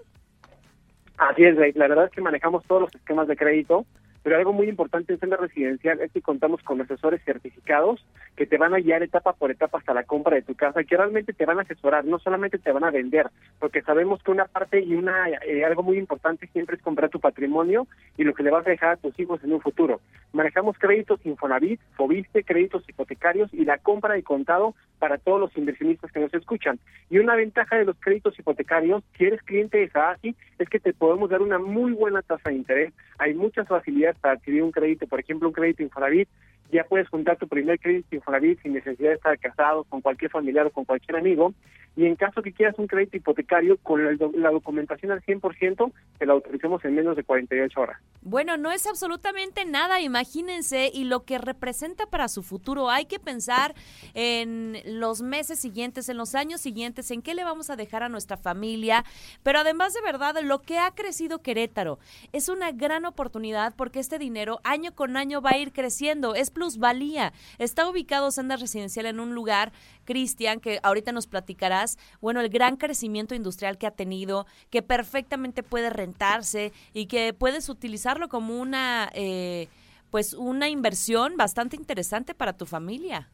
[1.21, 3.85] Así es, la verdad es que manejamos todos los esquemas de crédito,
[4.23, 8.03] pero algo muy importante en Senda Residencial es que contamos con asesores certificados
[8.35, 10.97] que te van a guiar etapa por etapa hasta la compra de tu casa, que
[10.97, 13.29] realmente te van a asesorar, no solamente te van a vender,
[13.59, 17.19] porque sabemos que una parte y una eh, algo muy importante siempre es comprar tu
[17.19, 17.85] patrimonio
[18.17, 20.01] y lo que le vas a dejar a tus hijos en un futuro.
[20.33, 26.11] Manejamos créditos Infonavit, Fobiste, créditos hipotecarios y la compra de contado para todos los inversionistas
[26.11, 26.79] que nos escuchan.
[27.09, 30.93] Y una ventaja de los créditos hipotecarios, si eres cliente de SAASI, es que te
[30.93, 32.93] podemos dar una muy buena tasa de interés.
[33.17, 36.29] Hay muchas facilidades para adquirir un crédito, por ejemplo, un crédito Infonavit,
[36.71, 40.65] ya puedes juntar tu primer crédito Infonavit sin necesidad de estar casado con cualquier familiar
[40.67, 41.53] o con cualquier amigo.
[41.93, 46.31] Y en caso que quieras un crédito hipotecario, con la, documentación al 100%, te la
[46.33, 47.99] autorizamos en menos de 48 horas.
[48.21, 52.89] Bueno, no es absolutamente nada, imagínense, y lo que representa para su futuro.
[52.89, 53.75] Hay que pensar
[54.13, 58.09] en los meses siguientes, en los años siguientes, en qué le vamos a dejar a
[58.09, 59.03] nuestra familia,
[59.43, 61.99] pero además de verdad, lo que ha crecido Querétaro
[62.31, 66.51] es una gran oportunidad porque este dinero año con año va a ir creciendo, es
[66.61, 67.33] plusvalía.
[67.57, 69.71] Está ubicado Senda Residencial en un lugar,
[70.05, 75.63] Cristian, que ahorita nos platicarás, bueno, el gran crecimiento industrial que ha tenido, que perfectamente
[75.63, 79.69] puede rentarse y que puedes utilizarlo como una, eh,
[80.11, 83.31] pues una inversión bastante interesante para tu familia.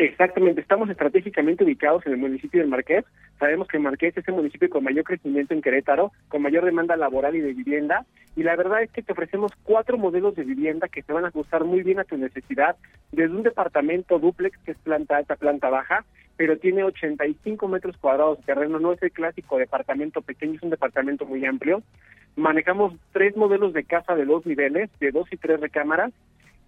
[0.00, 3.04] Exactamente, estamos estratégicamente ubicados en el municipio del Marqués.
[3.38, 7.36] Sabemos que Marqués es el municipio con mayor crecimiento en Querétaro, con mayor demanda laboral
[7.36, 8.06] y de vivienda.
[8.34, 11.28] Y la verdad es que te ofrecemos cuatro modelos de vivienda que te van a
[11.28, 12.76] ajustar muy bien a tu necesidad,
[13.12, 16.06] desde un departamento dúplex, que es planta alta, planta baja,
[16.38, 20.70] pero tiene 85 metros cuadrados de terreno, no es el clásico departamento pequeño, es un
[20.70, 21.82] departamento muy amplio.
[22.36, 26.10] Manejamos tres modelos de casa de dos niveles, de dos y tres recámaras,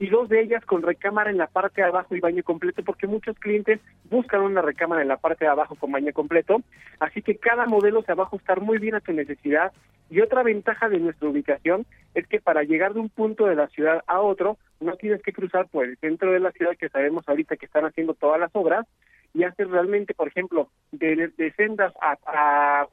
[0.02, 3.06] y dos de ellas con recámara en la parte de abajo y baño completo, porque
[3.06, 3.78] muchos clientes
[4.10, 6.60] buscan una recámara en la parte de abajo con baño completo,
[6.98, 9.70] así que cada modelo se va a ajustar muy bien a tu necesidad.
[10.10, 13.68] Y otra ventaja de nuestra ubicación es que para llegar de un punto de la
[13.68, 17.22] ciudad a otro, no tienes que cruzar por el centro de la ciudad, que sabemos
[17.28, 18.88] ahorita que están haciendo todas las obras,
[19.34, 22.86] y haces realmente, por ejemplo, de, Sendas a, a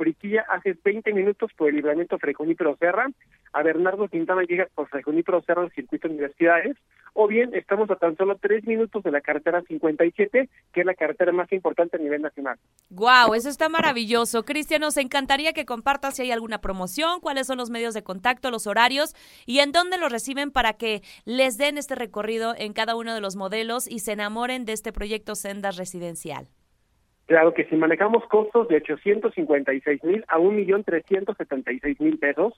[0.49, 3.07] haces 20 minutos por el libramiento Frejunípero Serra,
[3.51, 6.77] a Bernardo Quintana llegas por Frejunípero Serra al circuito de universidades,
[7.13, 10.93] o bien estamos a tan solo 3 minutos de la carretera 57, que es la
[10.93, 12.57] carretera más importante a nivel nacional.
[12.89, 14.45] Wow, eso está maravilloso.
[14.45, 18.51] Cristian, nos encantaría que compartas si hay alguna promoción, cuáles son los medios de contacto,
[18.51, 22.95] los horarios y en dónde los reciben para que les den este recorrido en cada
[22.95, 25.77] uno de los modelos y se enamoren de este proyecto Sendas
[27.29, 32.53] Claro que si manejamos costos de 856 mil a 1.376.000 pesos,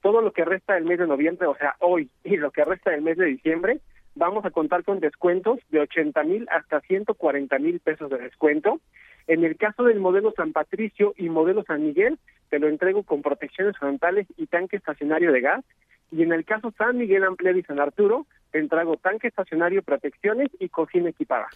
[0.00, 2.90] todo lo que resta del mes de noviembre, o sea, hoy, y lo que resta
[2.90, 3.80] del mes de diciembre,
[4.14, 8.80] vamos a contar con descuentos de 80 mil hasta 140 mil pesos de descuento.
[9.26, 12.18] En el caso del modelo San Patricio y modelo San Miguel,
[12.50, 15.64] te lo entrego con protecciones frontales y tanque estacionario de gas.
[16.10, 20.48] Y en el caso San Miguel Ampliado y San Arturo, te entrego tanque estacionario, protecciones
[20.60, 21.48] y cocina equipada.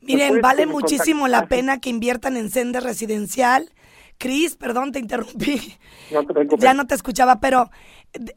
[0.00, 3.70] Miren, puedes vale muchísimo la pena que inviertan en senda residencial.
[4.18, 5.76] Cris, perdón, te interrumpí.
[6.10, 6.56] No te.
[6.58, 7.70] Ya no te escuchaba, pero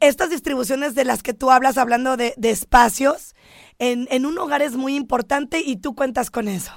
[0.00, 3.34] estas distribuciones de las que tú hablas, hablando de, de espacios,
[3.78, 6.72] en, en un hogar es muy importante y tú cuentas con eso.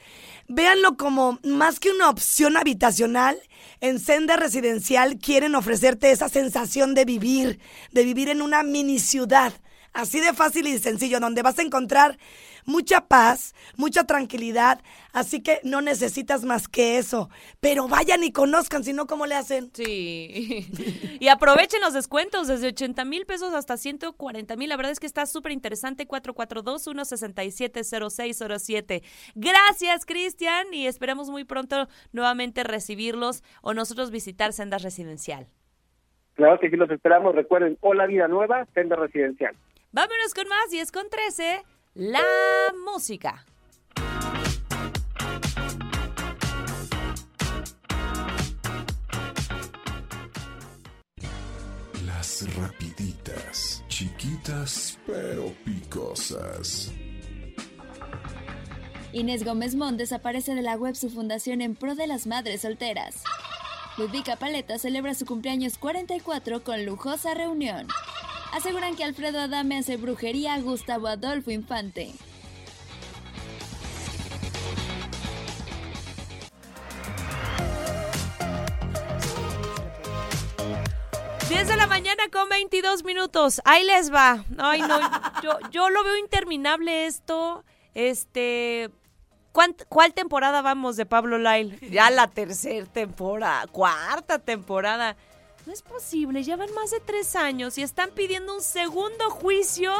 [0.49, 3.41] Véanlo como más que una opción habitacional.
[3.81, 7.61] En Senda Residencial quieren ofrecerte esa sensación de vivir,
[7.93, 9.53] de vivir en una mini ciudad.
[9.93, 12.17] Así de fácil y sencillo, donde vas a encontrar
[12.65, 14.81] mucha paz, mucha tranquilidad.
[15.13, 17.29] Así que no necesitas más que eso.
[17.61, 19.73] Pero vayan y conozcan, si no, ¿cómo le hacen?
[19.75, 20.69] Sí.
[21.21, 24.69] y aprovechen los descuentos desde 80 mil pesos hasta 140 mil.
[24.69, 26.07] La verdad es que está súper interesante.
[26.07, 29.03] 442-167-0607.
[29.35, 30.73] Gracias, Cristian.
[30.73, 35.49] Y esperamos muy pronto nuevamente recibirlos o nosotros visitar Sendas Residencial.
[36.35, 37.35] Claro que sí los esperamos.
[37.35, 39.55] Recuerden, Hola Vida Nueva, Senda Residencial.
[39.93, 40.71] Vámonos con más.
[40.71, 41.65] 10 con 13.
[41.95, 42.23] La
[42.85, 43.45] música.
[52.07, 56.93] Las rapiditas, chiquitas pero picosas.
[59.13, 63.25] Inés Gómez Mont desaparece de la web su fundación en pro de las madres solteras.
[63.99, 67.89] Ludvika Paleta celebra su cumpleaños 44 con lujosa reunión.
[68.53, 72.13] Aseguran que Alfredo Adame hace brujería a Gustavo Adolfo Infante.
[81.49, 83.61] Diez de la mañana con 22 minutos.
[83.65, 84.45] Ahí les va.
[84.59, 85.01] Ay, no.
[85.43, 87.65] Yo, yo lo veo interminable esto.
[87.95, 88.91] Este.
[89.53, 91.77] ¿cuánt- ¿Cuál temporada vamos de Pablo Lyle?
[91.91, 95.17] Ya la tercera temporada, cuarta temporada.
[95.71, 99.93] No es posible, ya van más de tres años y están pidiendo un segundo juicio.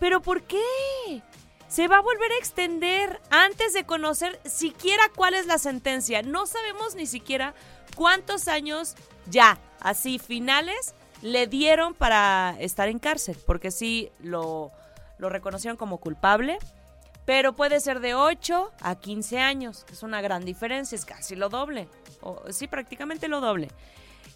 [0.00, 0.60] ¿Pero por qué?
[1.68, 6.22] Se va a volver a extender antes de conocer siquiera cuál es la sentencia.
[6.22, 7.54] No sabemos ni siquiera
[7.94, 14.72] cuántos años ya, así finales, le dieron para estar en cárcel, porque sí lo,
[15.18, 16.58] lo reconocieron como culpable.
[17.26, 21.36] Pero puede ser de 8 a 15 años, que es una gran diferencia, es casi
[21.36, 21.86] lo doble.
[22.22, 23.68] O, sí, prácticamente lo doble.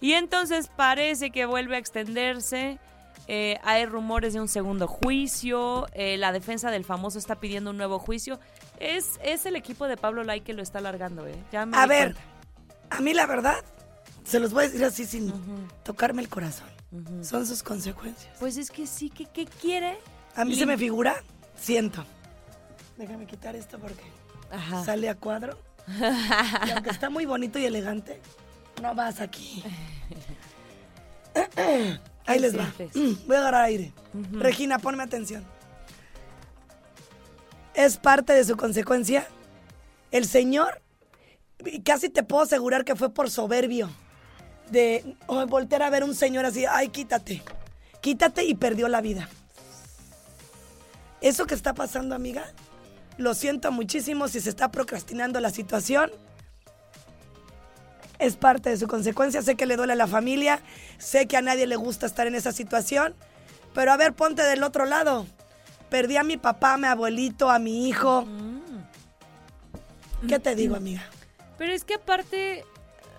[0.01, 2.79] Y entonces parece que vuelve a extenderse.
[3.27, 5.87] eh, hay rumores de un segundo juicio.
[5.95, 8.39] eh, la defensa del famoso está pidiendo un nuevo juicio.
[8.81, 11.35] Es, es el equipo de Pablo Lai que lo está alargando, ¿eh?
[11.53, 12.21] Ya me A ver, cuenta.
[12.97, 13.57] a mí la verdad,
[14.25, 15.33] se los voy a decir así sin
[15.85, 16.69] tocarme el corazón.
[17.23, 18.37] Son sus consecuencias.
[18.39, 19.97] Pues es que sí, que ¿qué quiere?
[20.37, 21.23] A mí se me figura,
[21.57, 22.05] siento.
[22.97, 24.03] Déjame quitar esto porque
[24.51, 24.85] Ajá.
[24.85, 25.59] sale a cuadro.
[26.67, 28.21] Y aunque está muy bonito y elegante,
[28.83, 29.63] no vas aquí.
[32.27, 32.73] Ahí ¿Qué les va.
[32.95, 33.93] Mm, Voy a agarrar aire.
[34.33, 35.45] Regina, ponme atención.
[37.75, 39.27] Es parte de su consecuencia.
[40.11, 40.81] El señor,
[41.85, 43.91] casi te puedo asegurar que fue por soberbio.
[44.71, 47.43] De oh, voltear a ver un señor así, ay, quítate.
[48.01, 49.29] Quítate y perdió la vida.
[51.21, 52.45] Eso que está pasando, amiga,
[53.17, 56.11] lo siento muchísimo si se está procrastinando la situación.
[58.19, 59.43] Es parte de su consecuencia.
[59.43, 60.61] Sé que le duele a la familia.
[60.99, 63.15] Sé que a nadie le gusta estar en esa situación.
[63.75, 65.27] Pero a ver, ponte del otro lado.
[65.91, 68.27] Perdí a mi papá, a mi abuelito, a mi hijo.
[70.29, 71.03] ¿Qué te digo, amiga?
[71.59, 72.65] Pero es que aparte,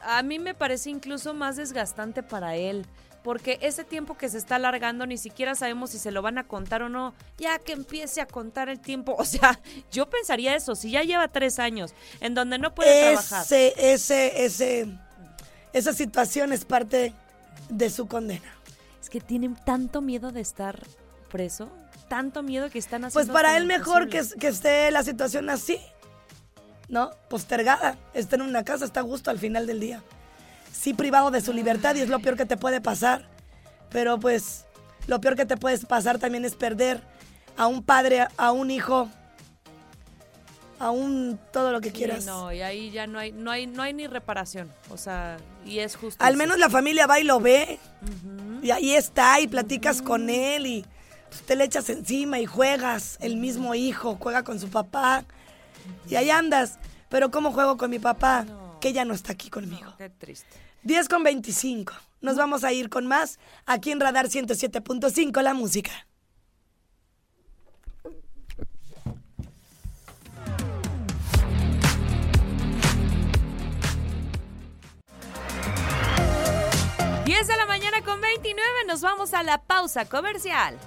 [0.04, 2.86] a mí me parece incluso más desgastante para él.
[3.26, 6.44] Porque ese tiempo que se está alargando, ni siquiera sabemos si se lo van a
[6.44, 7.16] contar o no.
[7.40, 9.16] Ya que empiece a contar el tiempo.
[9.26, 9.60] O sea,
[9.92, 10.76] yo pensaría eso.
[10.76, 13.42] Si ya lleva tres años en donde no puede trabajar.
[13.42, 14.88] Ese, ese, ese,
[15.74, 17.16] esa situación es parte
[17.70, 18.54] de su condena.
[19.02, 20.80] Es que tienen tanto miedo de estar
[21.32, 21.72] preso.
[22.08, 23.34] Tanto miedo que están Pues haciendo.
[23.34, 25.80] para hasta él mejor que, que esté la situación así,
[26.90, 27.10] ¿no?
[27.28, 27.98] Postergada.
[28.14, 30.04] Está en una casa, está a gusto al final del día.
[30.76, 33.28] Sí privado de su libertad y es lo peor que te puede pasar.
[33.90, 34.66] Pero pues
[35.08, 37.02] lo peor que te puede pasar también es perder
[37.58, 39.10] a un padre, a un hijo,
[40.80, 42.26] a un todo lo que Sí, quieras.
[42.26, 44.72] no, y ahí ya no hay, no hay, no hay ni reparación.
[44.90, 46.24] O sea, y es justo.
[46.24, 47.80] Al menos la familia va y lo ve.
[48.62, 50.86] Y ahí está, y platicas con él, y
[51.30, 53.18] pues, te le echas encima y juegas.
[53.22, 55.24] El mismo hijo juega con su papá.
[56.10, 56.78] Y ahí andas.
[57.10, 58.46] Pero ¿cómo juego con mi papá?
[58.86, 59.96] Que ya no está aquí conmigo.
[59.98, 60.56] Qué triste.
[60.84, 61.92] 10 con 25.
[62.22, 65.90] Nos vamos a ir con más aquí en Radar 107.5, la música.
[77.24, 80.78] ¡10 10 de la mañana con 29 nos vamos a la pausa comercial.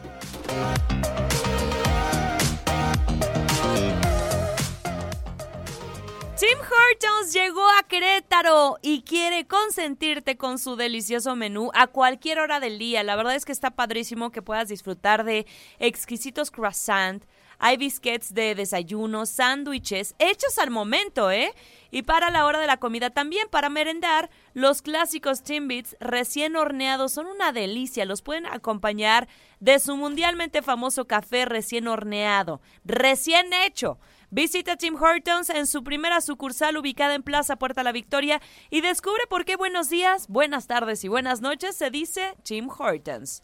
[6.39, 12.61] Tim Hortons llegó a Querétaro y quiere consentirte con su delicioso menú a cualquier hora
[12.61, 13.03] del día.
[13.03, 15.47] La verdad es que está padrísimo que puedas disfrutar de
[15.80, 17.26] exquisitos croissants.
[17.59, 21.53] Hay biscuits de desayuno, sándwiches hechos al momento, ¿eh?
[21.91, 27.11] Y para la hora de la comida también, para merendar, los clásicos Timbits recién horneados
[27.11, 28.05] son una delicia.
[28.05, 29.26] Los pueden acompañar
[29.59, 33.99] de su mundialmente famoso café recién horneado, recién hecho.
[34.31, 39.22] Visita Tim Hortons en su primera sucursal ubicada en Plaza Puerta La Victoria y descubre
[39.31, 43.43] por qué buenos días, buenas tardes y buenas noches se dice Tim Hortons.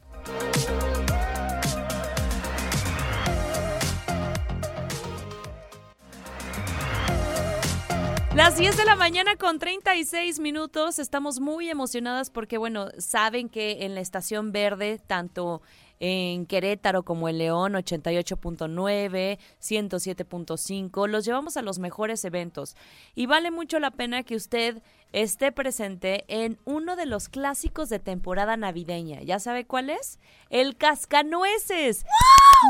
[8.34, 10.98] Las 10 de la mañana con 36 minutos.
[10.98, 15.62] Estamos muy emocionadas porque, bueno, saben que en la estación verde, tanto
[16.00, 22.76] en Querétaro como en León, 88.9, 107.5, los llevamos a los mejores eventos.
[23.14, 24.82] Y vale mucho la pena que usted
[25.12, 29.22] esté presente en uno de los clásicos de temporada navideña.
[29.22, 30.18] ¿Ya sabe cuál es?
[30.50, 32.04] El cascanueces.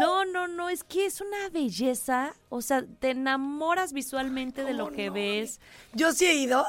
[0.01, 2.35] No, no, no, es que es una belleza.
[2.49, 5.61] O sea, te enamoras visualmente de lo que ves.
[5.95, 6.64] Yo sí he ido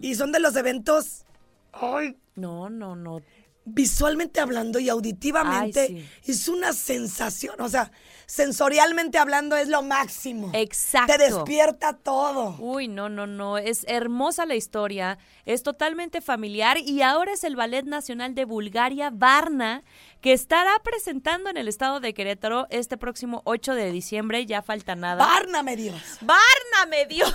[0.00, 1.24] y son de los eventos,
[1.72, 3.20] ay, No, no, no.
[3.66, 7.60] Visualmente hablando y auditivamente, Ay, es una sensación.
[7.60, 7.90] O sea,
[8.26, 10.50] sensorialmente hablando es lo máximo.
[10.54, 11.12] Exacto.
[11.12, 12.56] Te despierta todo.
[12.60, 13.58] Uy, no, no, no.
[13.58, 15.18] Es hermosa la historia.
[15.44, 16.78] Es totalmente familiar.
[16.78, 19.82] Y ahora es el Ballet Nacional de Bulgaria, Varna,
[20.20, 24.46] que estará presentando en el estado de Querétaro este próximo 8 de diciembre.
[24.46, 25.26] Ya falta nada.
[25.26, 26.00] Várname Dios.
[26.20, 27.26] ¡Varna me dio!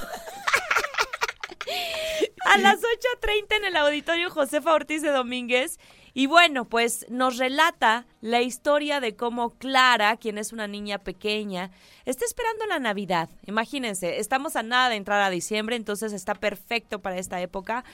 [2.46, 5.78] A las 8.30 en el auditorio Josefa Ortiz de Domínguez.
[6.14, 11.72] Y bueno, pues nos relata la historia de cómo Clara, quien es una niña pequeña,
[12.05, 13.30] está esperando la Navidad.
[13.47, 17.86] Imagínense, estamos a nada de entrar a diciembre, entonces está perfecto para esta época.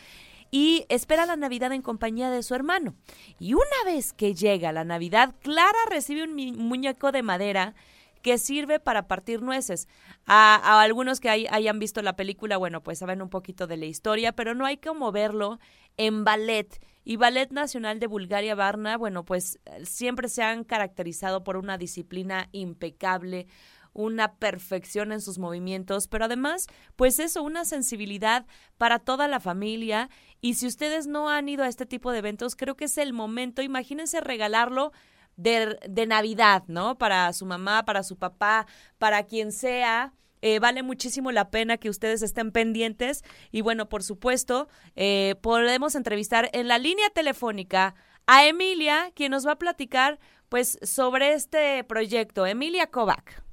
[0.50, 2.96] Y espera la Navidad en compañía de su hermano.
[3.38, 7.76] Y una vez que llega la Navidad, Clara recibe un muñeco de madera
[8.24, 9.88] que sirve para partir nueces.
[10.26, 13.78] A, a algunos que hay- hayan visto la película, bueno, pues saben un poquito de
[13.78, 15.60] la historia, pero no hay como verlo
[15.98, 16.80] en ballet.
[17.10, 21.78] Y Ballet Nacional de Bulgaria Varna, bueno, pues eh, siempre se han caracterizado por una
[21.78, 23.48] disciplina impecable,
[23.94, 28.46] una perfección en sus movimientos, pero además, pues eso, una sensibilidad
[28.78, 30.10] para toda la familia.
[30.42, 33.14] Y si ustedes no han ido a este tipo de eventos, creo que es el
[33.14, 34.92] momento, imagínense regalarlo
[35.38, 36.98] de, de Navidad, ¿no?
[36.98, 40.12] Para su mamá, para su papá, para quien sea.
[40.42, 43.24] Eh, vale muchísimo la pena que ustedes estén pendientes.
[43.52, 47.96] Y bueno, por supuesto, eh, podemos entrevistar en la línea telefónica
[48.28, 50.20] a Emilia, quien nos va a platicar
[50.50, 52.46] pues sobre este proyecto.
[52.46, 53.44] Emilia Kovac.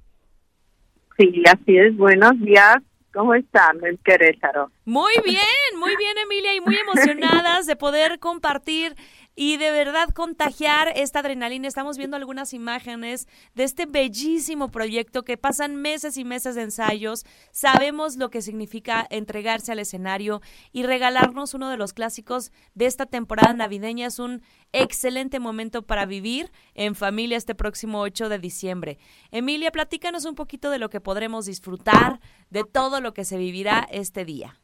[1.18, 1.96] Sí, así es.
[1.96, 2.78] Buenos días.
[3.14, 4.72] ¿Cómo están en Querétaro?
[4.84, 8.96] Muy bien, muy bien Emilia y muy emocionadas de poder compartir
[9.36, 11.66] y de verdad contagiar esta adrenalina.
[11.66, 17.24] Estamos viendo algunas imágenes de este bellísimo proyecto que pasan meses y meses de ensayos.
[17.50, 20.40] Sabemos lo que significa entregarse al escenario
[20.72, 24.06] y regalarnos uno de los clásicos de esta temporada navideña.
[24.06, 28.98] Es un excelente momento para vivir en familia este próximo 8 de diciembre.
[29.30, 32.20] Emilia, platícanos un poquito de lo que podremos disfrutar,
[32.50, 34.60] de todo lo que se vivirá este día.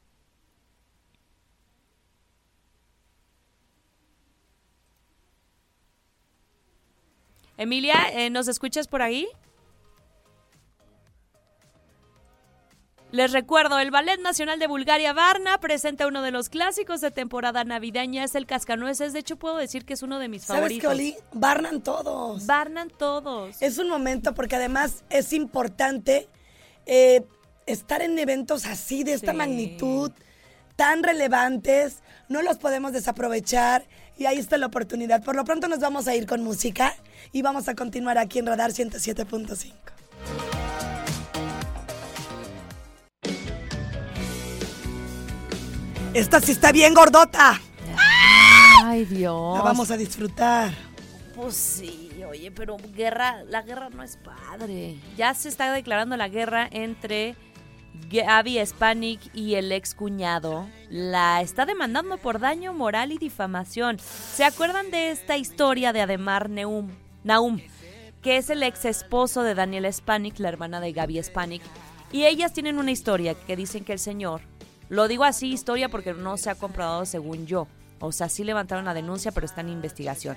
[7.65, 9.29] Emilia, eh, ¿nos escuchas por ahí?
[13.13, 17.63] Les recuerdo, el Ballet Nacional de Bulgaria Varna presenta uno de los clásicos de temporada
[17.65, 19.13] navideña, es el Cascanueces.
[19.13, 20.93] De hecho, puedo decir que es uno de mis ¿Sabes qué, favoritos.
[20.93, 21.17] Oli?
[21.39, 22.47] Barnan todos.
[22.47, 23.61] Barnan todos.
[23.61, 26.31] Es un momento porque además es importante
[26.87, 27.27] eh,
[27.67, 29.37] estar en eventos así, de esta Sí.
[29.37, 30.13] magnitud,
[30.77, 33.85] tan relevantes, no los podemos desaprovechar
[34.19, 35.23] y ahí está la oportunidad.
[35.23, 36.95] Por lo pronto nos vamos a ir con música
[37.33, 39.73] y vamos a continuar aquí en Radar 107.5.
[46.13, 47.61] Esta sí está bien gordota.
[48.83, 49.57] Ay, Dios.
[49.57, 50.73] La vamos a disfrutar.
[51.37, 54.97] Pues sí, oye, pero guerra, la guerra no es padre.
[55.17, 57.37] Ya se está declarando la guerra entre
[58.09, 60.69] Gaby Spanik y el ex cuñado.
[60.89, 63.99] La está demandando por daño moral y difamación.
[63.99, 66.91] ¿Se acuerdan de esta historia de Ademar Neum,
[67.25, 67.61] Naum?
[68.23, 71.63] Que es el ex esposo de Daniel Spanik, la hermana de Gaby Spanik.
[72.13, 74.41] Y ellas tienen una historia que dicen que el señor,
[74.89, 77.67] lo digo así historia porque no se ha comprobado según yo.
[78.01, 80.37] O sea, sí levantaron la denuncia, pero está en investigación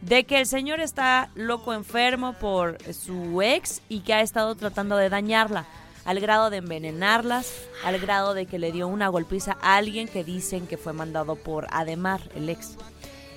[0.00, 4.96] de que el señor está loco enfermo por su ex y que ha estado tratando
[4.96, 5.66] de dañarla,
[6.10, 7.52] al grado de envenenarlas,
[7.84, 11.36] al grado de que le dio una golpiza a alguien que dicen que fue mandado
[11.36, 12.76] por Ademar, el ex.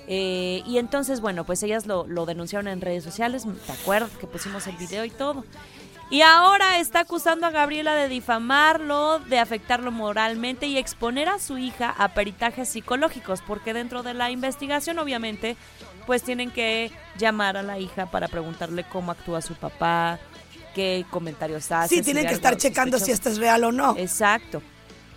[0.08, 4.26] Eh, y entonces, bueno, pues ellas lo, lo denunciaron en redes sociales, ¿te acuerdas que
[4.26, 5.44] pusimos el video y todo?
[6.10, 11.58] Y ahora está acusando a Gabriela de difamarlo, de afectarlo moralmente y exponer a su
[11.58, 15.56] hija a peritajes psicológicos, porque dentro de la investigación obviamente
[16.08, 20.18] pues tienen que llamar a la hija para preguntarle cómo actúa su papá,
[20.74, 21.96] qué comentarios hace.
[21.96, 23.96] Sí, tienen que estar checando si esto es real o no.
[23.96, 24.62] Exacto.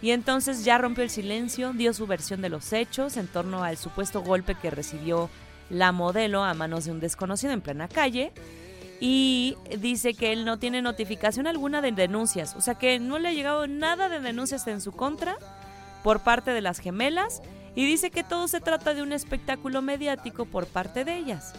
[0.02, 3.78] Y entonces ya rompió el silencio, dio su versión de los hechos en torno al
[3.78, 5.30] supuesto golpe que recibió
[5.70, 8.32] la modelo a manos de un desconocido en plena calle.
[9.00, 12.56] Y dice que él no tiene notificación alguna de denuncias.
[12.56, 15.38] O sea que no le ha llegado nada de denuncias en su contra
[16.04, 17.42] por parte de las gemelas.
[17.76, 21.54] Y dice que todo se trata de un espectáculo mediático por parte de ellas.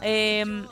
[0.00, 0.66] Em,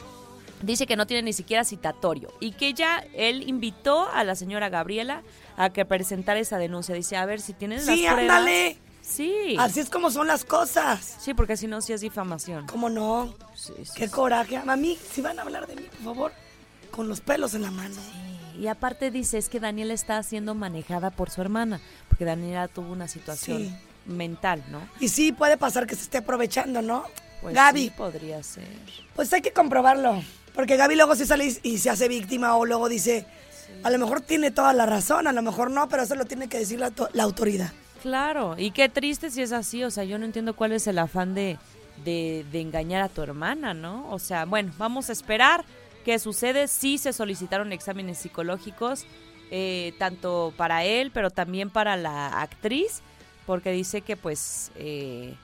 [0.62, 4.68] dice que no tiene ni siquiera citatorio y que ya él invitó a la señora
[4.68, 5.22] Gabriela
[5.56, 6.94] a que presentara esa denuncia.
[6.94, 8.36] Dice, a ver si tienes Sí, las pruebas.
[8.38, 8.78] ándale.
[9.02, 9.56] Sí.
[9.58, 11.16] Así es como son las cosas.
[11.20, 12.66] Sí, porque si no, sí es difamación.
[12.66, 13.34] ¿Cómo no?
[13.54, 14.12] Sí, sí, Qué sí.
[14.12, 14.56] coraje.
[14.58, 16.32] A mí, si van a hablar de mí, por favor,
[16.90, 17.96] con los pelos en la mano.
[18.58, 22.92] Y aparte dice, es que Daniela está siendo manejada por su hermana, porque Daniela tuvo
[22.92, 23.74] una situación Sí.
[24.06, 24.80] mental, ¿no?
[25.00, 27.04] Y sí, puede pasar que se esté aprovechando, ¿no?
[27.40, 28.66] Pues Gaby, sí, podría ser.
[29.14, 30.22] pues hay que comprobarlo.
[30.58, 33.24] Porque Gaby luego sí sale y, y se hace víctima o luego dice,
[33.84, 36.48] a lo mejor tiene toda la razón, a lo mejor no, pero eso lo tiene
[36.48, 37.70] que decir la, to- la autoridad.
[38.02, 40.98] Claro, y qué triste si es así, o sea, yo no entiendo cuál es el
[40.98, 41.58] afán de,
[42.04, 44.10] de, de engañar a tu hermana, ¿no?
[44.10, 45.64] O sea, bueno, vamos a esperar
[46.04, 46.66] qué sucede.
[46.66, 49.06] Sí se solicitaron exámenes psicológicos,
[49.52, 53.02] eh, tanto para él, pero también para la actriz,
[53.46, 55.34] porque dice que pues eh,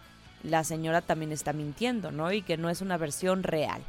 [0.43, 2.33] la señora también está mintiendo, ¿no?
[2.33, 3.81] Y que no es una versión real.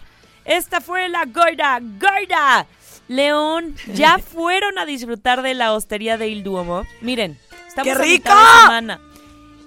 [0.45, 2.67] Esta fue la Goida, Goida.
[3.07, 6.83] León, ya fueron a disfrutar de la hostería de Il Duomo.
[7.01, 7.37] Miren,
[7.67, 8.29] estamos ¡Qué rico!
[8.29, 8.99] de semana.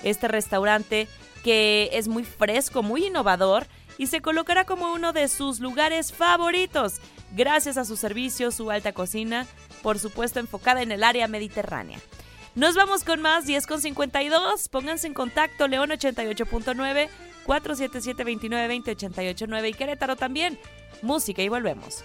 [0.03, 1.09] Este restaurante
[1.43, 3.67] que es muy fresco, muy innovador
[3.99, 7.01] y se colocará como uno de sus lugares favoritos
[7.33, 9.47] gracias a su servicio, su alta cocina,
[9.83, 11.99] por supuesto enfocada en el área mediterránea.
[12.55, 14.71] Nos vamos con más 10 con 52.
[14.71, 17.09] Pónganse en contacto León 88.9
[17.45, 20.59] 477 2920 889 y Querétaro también.
[21.03, 22.03] Música y volvemos.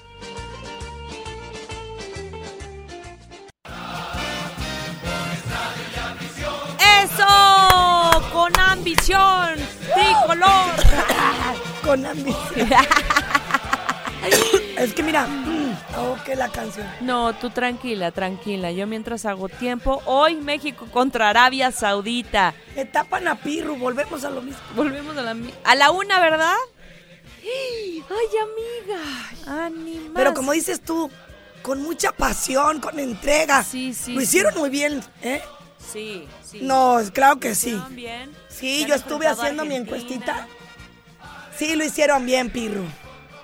[7.04, 8.30] ¡Eso!
[8.34, 9.56] ¡Con ambición!
[9.96, 11.62] ¡Tricolor!
[11.84, 12.70] Con ambición.
[14.78, 16.88] es que mira, mm, oh, que la canción.
[17.02, 18.72] No, tú tranquila, tranquila.
[18.72, 22.54] Yo mientras hago tiempo, hoy México contra Arabia Saudita.
[22.76, 24.62] Me tapan a Pirru, volvemos a lo mismo.
[24.76, 26.56] Volvemos a la, a la una, ¿verdad?
[27.44, 28.04] Ay,
[28.42, 29.66] amiga.
[29.66, 30.12] Animas.
[30.14, 31.10] Pero como dices tú,
[31.62, 33.64] con mucha pasión, con entrega.
[33.64, 34.26] Sí, sí, Lo sí.
[34.26, 35.42] hicieron muy bien, ¿eh?
[35.92, 36.60] Sí, sí.
[36.62, 37.70] No, claro que sí.
[37.70, 38.32] ¿Hicieron bien?
[38.50, 40.48] Sí, yo estuve haciendo mi encuestita.
[41.62, 42.88] Sí, lo hicieron bien, Pirru.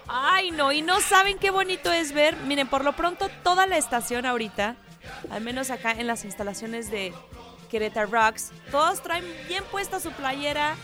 [0.08, 2.36] Ay, no, y no saben qué bonito es ver.
[2.36, 4.76] Miren, por lo pronto, toda la estación ahorita,
[5.30, 7.14] al menos acá en las instalaciones de
[7.70, 10.76] Querétaro Rocks, todos traen bien puesta su playera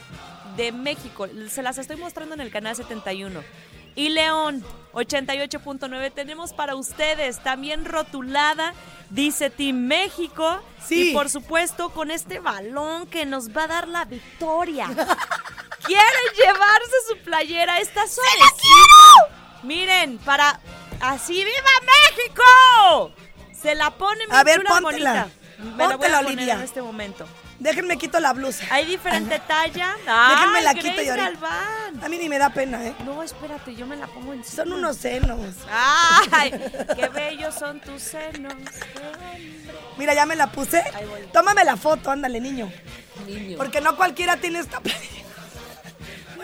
[0.57, 1.27] de México.
[1.49, 3.41] Se las estoy mostrando en el canal 71.
[3.95, 4.63] y León.
[4.93, 8.75] 88.9 tenemos para ustedes también rotulada,
[9.09, 10.59] dice Team México.
[10.85, 11.09] Sí.
[11.09, 14.87] Y por supuesto con este balón que nos va a dar la victoria.
[15.85, 19.63] Quieren llevarse su playera, está suavecita.
[19.63, 20.59] Miren, para
[21.01, 21.71] así ¡Viva
[22.15, 23.13] México!
[23.53, 24.79] Se la ponen A ver, póntela.
[24.81, 25.27] bonita.
[25.57, 26.53] Me la voy a poner Olivia.
[26.55, 27.25] en este momento.
[27.59, 28.65] Déjenme quito la blusa.
[28.71, 29.95] Hay diferente talla.
[30.29, 31.25] Déjenme la quito Grace y ahorita.
[31.31, 32.03] Galván.
[32.03, 32.93] A mí ni me da pena, ¿eh?
[33.05, 34.63] No, espérate, yo me la pongo encima.
[34.63, 35.39] Son unos senos.
[35.71, 36.51] ¡Ay!
[36.95, 38.53] ¡Qué bellos son tus senos!
[39.97, 40.83] Mira, ya me la puse.
[41.31, 42.69] Tómame la foto, ándale, niño.
[43.25, 43.57] Niño.
[43.57, 45.22] Porque no cualquiera tiene esta playera.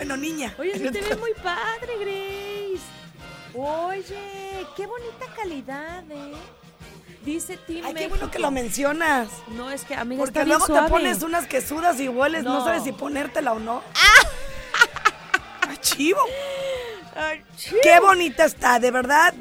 [0.00, 0.54] Bueno, niña.
[0.58, 2.80] Oye, sí te ves muy padre, Grace.
[3.52, 6.32] Oye, qué bonita calidad, ¿eh?
[7.22, 9.28] Dice Tim Ay, qué bueno que lo mencionas.
[9.48, 12.44] No, es que, amiga, Porque está bien luego te pones unas que sudas y hueles,
[12.44, 12.64] no, No.
[12.64, 13.82] sabes si ponértela o no.
[15.68, 16.20] Ay, chivo.
[17.82, 19.34] Qué bonita está, de verdad.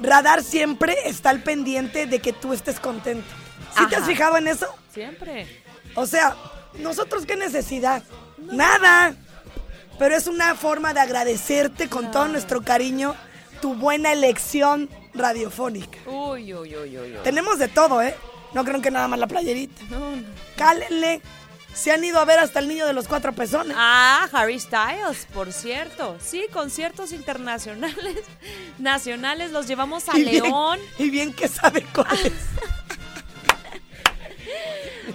[0.00, 3.28] Radar siempre está al pendiente de que tú estés contento.
[3.78, 4.66] ¿Sí te has fijado en eso?
[4.92, 5.62] Siempre.
[5.94, 6.34] O sea,
[6.80, 8.02] nosotros qué necesidad.
[8.38, 9.14] Nada.
[10.02, 13.14] Pero es una forma de agradecerte con todo nuestro cariño
[13.60, 15.96] tu buena elección radiofónica.
[16.06, 17.14] Uy, uy, uy, uy.
[17.22, 18.16] Tenemos de todo, ¿eh?
[18.52, 19.80] No creo que nada más la playerita.
[19.90, 20.22] No, no.
[20.56, 21.22] Cálenle.
[21.72, 23.76] Se han ido a ver hasta el niño de los cuatro pezones.
[23.78, 26.16] Ah, Harry Styles, por cierto.
[26.20, 28.24] Sí, conciertos internacionales,
[28.80, 30.80] nacionales, los llevamos a Y bien- León.
[30.98, 32.32] Y bien que sabe cuál es.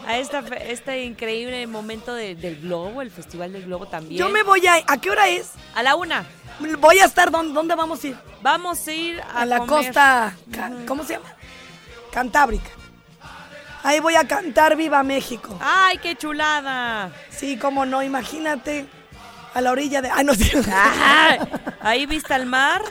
[0.06, 4.18] A esta, este increíble momento de- del Globo, el Festival del Globo también.
[4.20, 4.76] Yo me voy a...
[4.88, 5.52] ¿A qué hora es?
[5.76, 6.26] A la una.
[6.80, 7.32] Voy a estar...
[7.32, 8.18] ¿Dónde, dónde vamos a ir?
[8.42, 9.86] Vamos a ir a, A la comer.
[9.86, 10.36] costa...
[10.88, 11.34] ¿Cómo se llama?
[12.12, 12.70] Cantábrica.
[13.84, 15.58] Ahí voy a cantar Viva México.
[15.62, 17.12] ¡Ay, qué chulada!
[17.30, 18.86] Sí, cómo no, imagínate.
[19.54, 20.10] A la orilla de...
[20.12, 20.52] Ay, no sé.
[20.74, 21.40] Ay,
[21.80, 22.82] ahí vista el mar,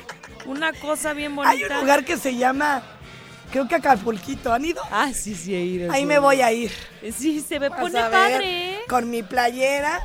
[0.47, 1.51] una cosa bien bonita.
[1.53, 2.83] Hay un lugar que se llama...
[3.51, 4.53] Creo que Acapulquito.
[4.53, 4.83] ¿Han ido?
[4.91, 5.93] Ah, sí, sí, he ido.
[5.93, 6.07] Ahí sí.
[6.07, 6.73] me voy a ir.
[7.17, 8.81] Sí, se me Vas pone a ver, padre, ¿eh?
[8.89, 10.03] Con mi playera.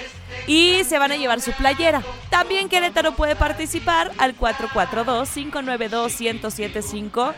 [0.45, 2.03] Y se van a llevar su playera.
[2.29, 7.33] También Querétaro puede participar al 442-592-1075.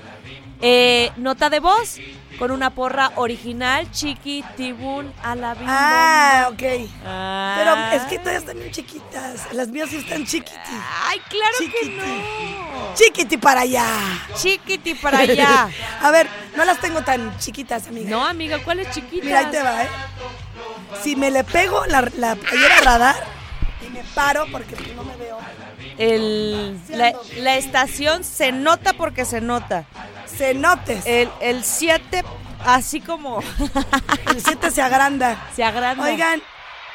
[0.61, 1.97] Eh, nota de voz
[2.39, 6.57] con una porra original, Chiqui Tibún a la bim, Ah, ok.
[6.59, 7.91] Pero Ah.
[7.93, 9.53] es que todas están bien chiquitas.
[9.53, 10.57] Las mías sí están chiquiti.
[11.05, 11.89] Ay, claro Chiquiti.
[11.89, 12.93] que no.
[12.95, 13.85] Chiquiti para allá.
[14.35, 15.69] Chiquiti para allá.
[16.01, 18.09] A ver, no las tengo tan chiquitas, amiga.
[18.09, 19.25] No, amiga, ¿cuál es chiquita?
[19.25, 19.89] Mira, ahí te va, ¿eh?
[21.03, 23.15] Si me le pego la, la playera radar
[23.85, 25.37] y me paro porque no me veo.
[25.97, 29.85] El, la, la estación se nota porque se nota.
[30.25, 31.03] Se notes.
[31.05, 32.23] El 7,
[32.65, 33.39] así como
[34.27, 35.47] El 7 se agranda.
[35.55, 36.03] se agranda.
[36.03, 36.41] Oigan,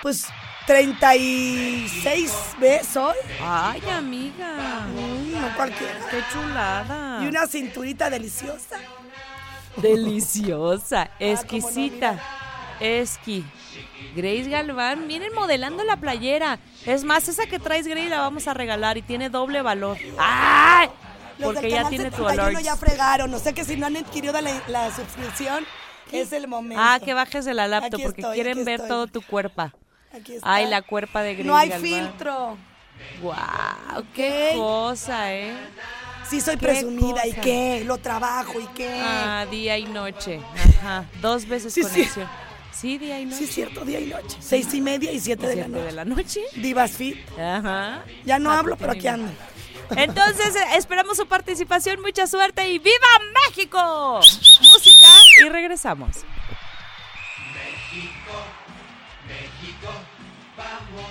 [0.02, 0.26] pues
[0.66, 3.14] 36 veces hoy.
[3.42, 4.86] Ay, amiga.
[4.86, 5.98] Mm, no cualquiera.
[6.10, 7.22] Qué chulada.
[7.22, 8.76] Y una cinturita deliciosa.
[9.76, 12.18] Deliciosa, Ah, exquisita.
[12.82, 13.44] Esqui.
[14.16, 16.58] Grace Galván, miren modelando la playera.
[16.84, 19.96] Es más, esa que traes Grace la vamos a regalar y tiene doble valor.
[20.18, 20.88] ¡Ay!
[21.38, 22.62] Los Porque ya tiene tu 71 valor.
[22.62, 23.32] ya fregaron.
[23.34, 25.64] O sea que si no han adquirido la, la suscripción,
[26.12, 26.82] es el momento.
[26.84, 28.88] Ah, que bajes de la laptop Aquí porque estoy, quieren ver estoy.
[28.88, 29.70] todo tu cuerpo.
[30.14, 30.54] Aquí está.
[30.54, 31.88] Ay, la cuerpa de Grace No hay Galván.
[31.88, 32.58] filtro.
[33.22, 35.54] Wow, qué cosa, ¿eh?
[36.28, 37.26] Sí, soy presumida.
[37.26, 37.82] ¿Y qué?
[37.84, 38.60] Lo trabajo.
[38.60, 39.00] ¿Y qué?
[39.02, 40.40] Ah, día y noche.
[40.80, 41.88] Ajá, dos veces Sí, sí.
[41.90, 42.26] conexión.
[42.28, 42.32] Sí,
[42.80, 43.38] día y noche.
[43.38, 44.36] Sí, es cierto, día y noche.
[44.40, 45.84] Seis y media y siete de la Siete noche.
[45.86, 46.40] de la noche.
[46.56, 47.16] Divas Fit.
[47.38, 48.04] Ajá.
[48.24, 49.30] Ya no Ah, hablo, pero aquí ando.
[49.96, 52.94] Entonces, eh, esperamos su participación, mucha suerte y ¡Viva
[53.48, 54.20] México!
[54.20, 55.08] Música
[55.44, 56.24] y regresamos.
[59.28, 59.88] México,
[60.56, 61.06] vamos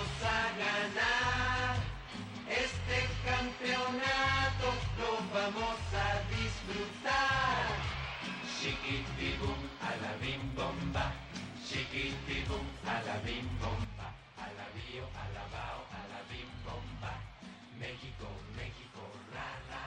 [17.80, 19.02] México, México,
[19.34, 19.84] ra, ra,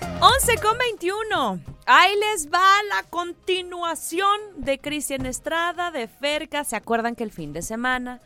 [0.00, 0.26] ra.
[0.26, 1.60] 11 con 21.
[1.86, 6.64] Ahí les va la continuación de Cristian Estrada, de Ferca.
[6.64, 8.20] ¿Se acuerdan que el fin de semana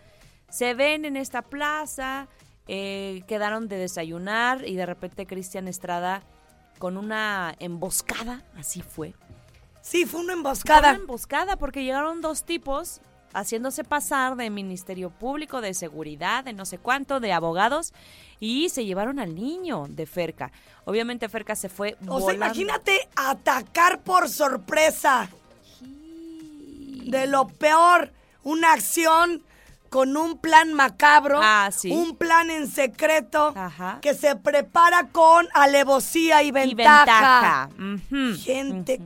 [0.48, 2.28] se ven en esta plaza?
[2.72, 6.22] eh, quedaron de desayunar y de repente Cristian Estrada
[6.78, 9.12] con una emboscada, así fue.
[9.82, 10.90] Sí, fue una Fue emboscada.
[10.90, 13.00] Una emboscada porque llegaron dos tipos
[13.32, 17.92] haciéndose pasar de Ministerio Público, de Seguridad, de no sé cuánto, de abogados
[18.40, 20.50] y se llevaron al niño de Ferca.
[20.84, 25.28] Obviamente Ferca se fue O sea, imagínate atacar por sorpresa.
[25.80, 28.12] De lo peor,
[28.42, 29.42] una acción
[29.88, 31.90] con un plan macabro, Ah, sí.
[31.90, 33.98] un plan en secreto Ajá.
[34.00, 37.68] que se prepara con alevosía y y ventaja.
[38.44, 39.00] Gente.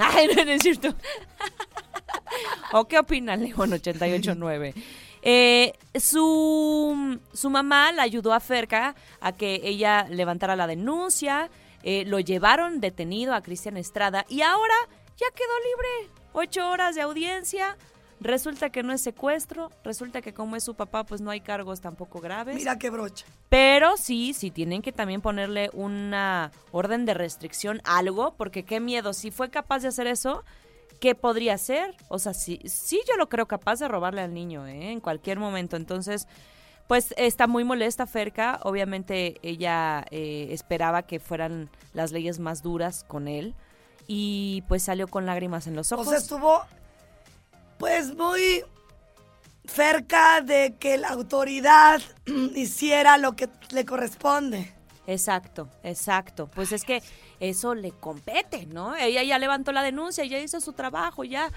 [0.00, 0.94] Ay, no, es cierto.
[2.72, 4.74] ¿O qué opina León 889?
[5.22, 11.50] Eh, su, su mamá la ayudó a Ferca a que ella levantara la denuncia.
[11.82, 14.74] eh, lo llevaron detenido a Cristian Estrada y ahora
[15.16, 16.14] ya quedó libre.
[16.32, 17.76] Ocho horas de audiencia.
[18.20, 19.70] Resulta que no es secuestro.
[19.82, 22.54] Resulta que como es su papá, pues no hay cargos tampoco graves.
[22.54, 23.24] mira qué brocha.
[23.48, 29.12] Pero sí, sí tienen que también ponerle una orden de restricción, algo, porque qué miedo.
[29.14, 30.44] Si fue capaz de hacer eso,
[31.00, 31.94] ¿qué podría hacer?
[32.08, 34.92] O sea, sí, sí yo lo creo capaz de robarle al niño, ¿eh?
[34.92, 35.76] En cualquier momento.
[35.76, 36.28] Entonces,
[36.88, 38.60] pues está muy molesta Ferca.
[38.64, 43.54] Obviamente ella eh, esperaba que fueran las leyes más duras con él.
[44.06, 46.08] Y pues salió con lágrimas en los O ojos.
[46.08, 46.62] sea, estuvo
[47.80, 48.62] pues muy
[49.64, 52.02] cerca de que la autoridad
[52.54, 54.72] hiciera lo que le corresponde.
[55.06, 56.48] Exacto, exacto.
[56.54, 57.02] Pues es que
[57.40, 58.94] eso le compete, ¿no?
[58.94, 61.50] Ella ya levantó la denuncia, ya hizo su trabajo, ya.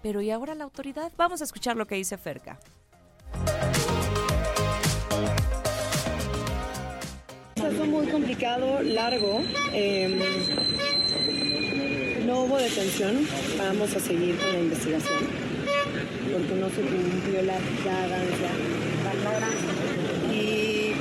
[0.00, 1.10] Pero ¿y ahora la autoridad?
[1.16, 2.58] Vamos a escuchar lo que dice Ferca.
[7.56, 9.42] Fue muy complicado, largo.
[9.72, 10.64] eh,
[12.24, 13.26] no hubo detención.
[13.58, 15.43] Vamos a seguir con la investigación.
[16.32, 18.50] Porque no se cumplió la fragancia.
[20.32, 20.92] Y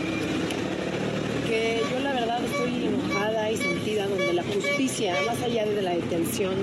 [1.47, 5.91] que yo la verdad estoy enojada y sentida donde la justicia, más allá de la
[5.91, 6.53] detención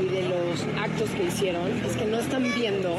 [0.00, 2.96] y de los actos que hicieron, es que no están viendo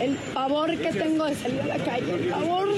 [0.00, 2.68] el pavor que tengo de salir a la calle, el pavor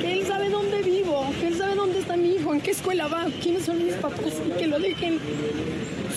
[0.00, 3.06] que él sabe dónde vivo, que él sabe dónde está mi hijo, en qué escuela
[3.08, 5.18] va, quiénes son mis papás y que lo dejen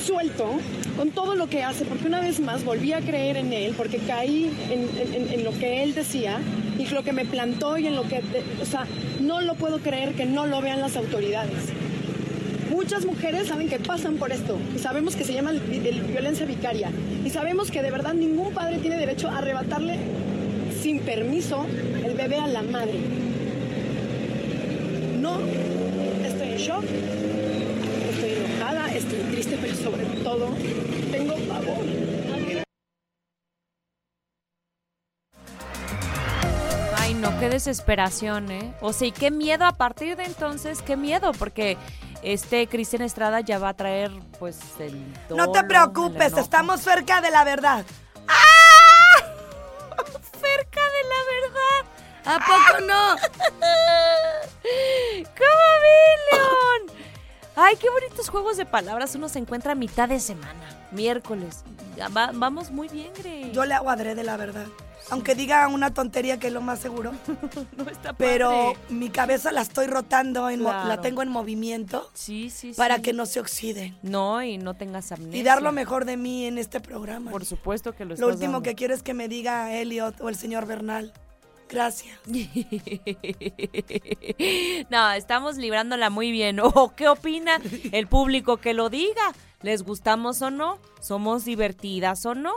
[0.04, 0.60] suelto
[0.96, 3.98] con todo lo que hace, porque una vez más volví a creer en él, porque
[4.00, 6.40] caí en, lo que él decía
[6.78, 8.22] y lo que me plantó y en lo que,
[8.62, 8.86] o sea,
[9.20, 11.70] no lo puedo creer que no lo vean las autoridades.
[12.72, 16.90] Muchas mujeres saben que pasan por esto y sabemos que se llama el violencia vicaria
[17.24, 19.98] y sabemos que de verdad ningún padre tiene derecho a arrebatarle
[20.82, 21.66] sin permiso
[22.04, 23.00] el bebé a la madre.
[25.20, 25.40] No,
[26.26, 26.84] estoy en shock,
[28.76, 30.50] estoy enojada, estoy triste, pero sobre todo
[31.12, 31.86] tengo pavor.
[36.98, 38.74] Ay, no, qué desesperación, ¿eh?
[38.82, 41.78] O sea, y qué miedo a partir de entonces, qué miedo, porque
[42.24, 47.30] este Cristian Estrada ya va a traer, pues, el No te preocupes, estamos cerca de
[47.32, 47.86] la verdad.
[50.42, 51.86] cerca de la verdad.
[52.26, 53.16] ¿A poco no?
[55.38, 55.98] ¿Cómo vi,
[56.32, 56.75] León?
[57.56, 59.16] Ay, qué bonitos juegos de palabras.
[59.16, 61.64] Uno se encuentra a mitad de semana, miércoles.
[62.16, 63.52] Va- vamos muy bien, Grey.
[63.54, 64.66] Yo le hago adrede, la verdad.
[65.12, 67.12] Aunque diga una tontería que es lo más seguro.
[67.78, 68.78] no está Pero padre.
[68.90, 72.78] mi cabeza la estoy rotando, en la tengo en movimiento Sí, sí, sí.
[72.78, 73.96] para que no se oxiden.
[74.02, 75.40] No, y no tengas amnesia.
[75.40, 77.30] Y dar lo mejor de mí en este programa.
[77.32, 78.64] Por supuesto que lo Lo estás último dando.
[78.64, 81.14] que quiero es que me diga Elliot o el señor Bernal.
[81.70, 82.20] Gracias.
[84.90, 86.60] no, estamos librándola muy bien.
[86.62, 87.60] ¿O qué opina
[87.92, 89.34] el público que lo diga?
[89.62, 90.80] ¿Les gustamos o no?
[91.02, 92.54] ¿Somos divertidas o no?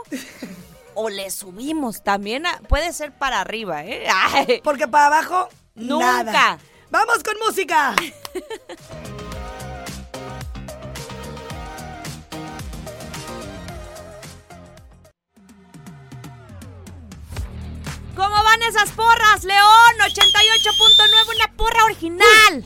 [0.93, 2.45] o le subimos también.
[2.45, 4.07] A, puede ser para arriba, ¿eh?
[4.63, 6.23] Porque para abajo, nunca.
[6.23, 6.59] Nada.
[6.91, 7.95] ¡Vamos con música!
[18.15, 18.48] ¿Cómo va?
[18.69, 19.95] Esas porras, León?
[19.99, 22.63] 88.9, una porra original.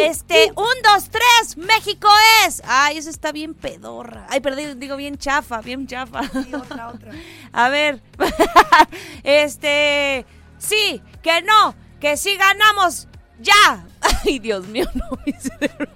[0.00, 2.08] este, un, dos, tres, México
[2.44, 2.62] es.
[2.66, 4.26] Ay, eso está bien pedorra.
[4.28, 6.22] Ay, perdón, digo bien chafa, bien chafa.
[6.48, 7.12] Y otra, otra.
[7.52, 8.02] A ver,
[9.22, 10.26] este,
[10.58, 13.06] sí, que no, que sí ganamos,
[13.38, 13.86] ya.
[14.24, 15.90] Ay, Dios mío, no, mi cerebro.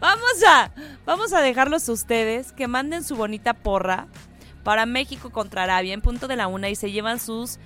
[0.00, 0.72] Vamos a,
[1.06, 4.08] vamos a dejarlos ustedes que manden su bonita porra
[4.64, 7.58] para México contra Arabia en punto de la una y se llevan sus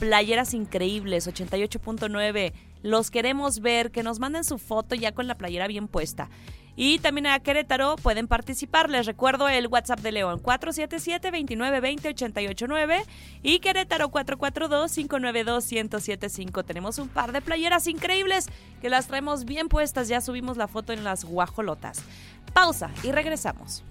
[0.00, 2.52] playeras increíbles, 88.9.
[2.82, 6.30] Los queremos ver, que nos manden su foto ya con la playera bien puesta.
[6.74, 8.88] Y también a Querétaro pueden participar.
[8.88, 13.02] Les recuerdo el WhatsApp de León 477-2920-889
[13.42, 16.64] y Querétaro 442-592-1075.
[16.64, 18.46] Tenemos un par de playeras increíbles
[18.80, 20.08] que las traemos bien puestas.
[20.08, 22.02] Ya subimos la foto en las guajolotas.
[22.54, 23.84] Pausa y regresamos.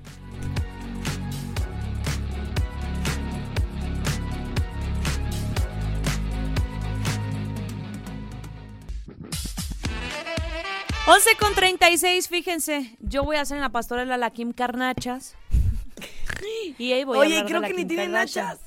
[11.09, 15.35] Once con 36, fíjense, yo voy a hacer en la pastorela la Kim Carnachas.
[16.77, 18.59] Y ahí voy a Oye, de creo la que ni tiene nachas.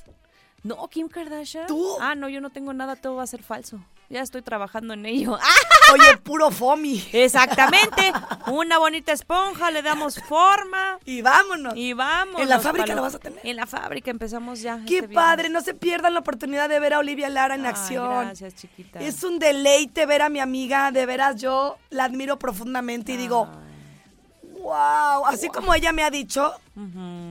[0.61, 1.67] No, Kim Kardashian.
[1.67, 1.95] ¿Tú?
[1.99, 3.79] Ah, no, yo no tengo nada, todo va a ser falso.
[4.13, 5.39] Ya estoy trabajando en ello.
[5.91, 7.03] Oye, puro fomi.
[7.13, 8.13] Exactamente.
[8.45, 10.99] Una bonita esponja, le damos forma.
[11.03, 11.75] Y vámonos.
[11.75, 12.39] Y vamos.
[12.39, 13.39] ¿En la fábrica lo vas a tener?
[13.43, 14.81] En la fábrica empezamos ya.
[14.85, 17.71] Qué este padre, no se pierdan la oportunidad de ver a Olivia Lara en Ay,
[17.71, 18.25] acción.
[18.25, 18.99] Gracias, chiquita.
[18.99, 23.49] Es un deleite ver a mi amiga, de veras yo la admiro profundamente y digo,
[24.61, 26.53] wow, así como ella me ha dicho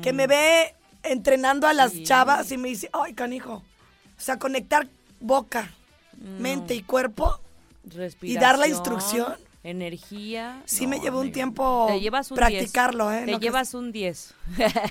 [0.03, 0.75] que me ve
[1.05, 4.89] entrenando a las chavas y me dice, ay, canijo, o sea, conectar
[5.21, 5.71] boca,
[6.23, 7.41] mente y cuerpo
[8.23, 9.35] y dar la instrucción.
[9.65, 10.61] Energía.
[10.65, 13.23] Sí No, me llevó un tiempo Te llevas un practicarlo, 10.
[13.23, 13.27] ¿eh?
[13.27, 14.35] Te No que- llevas un 10.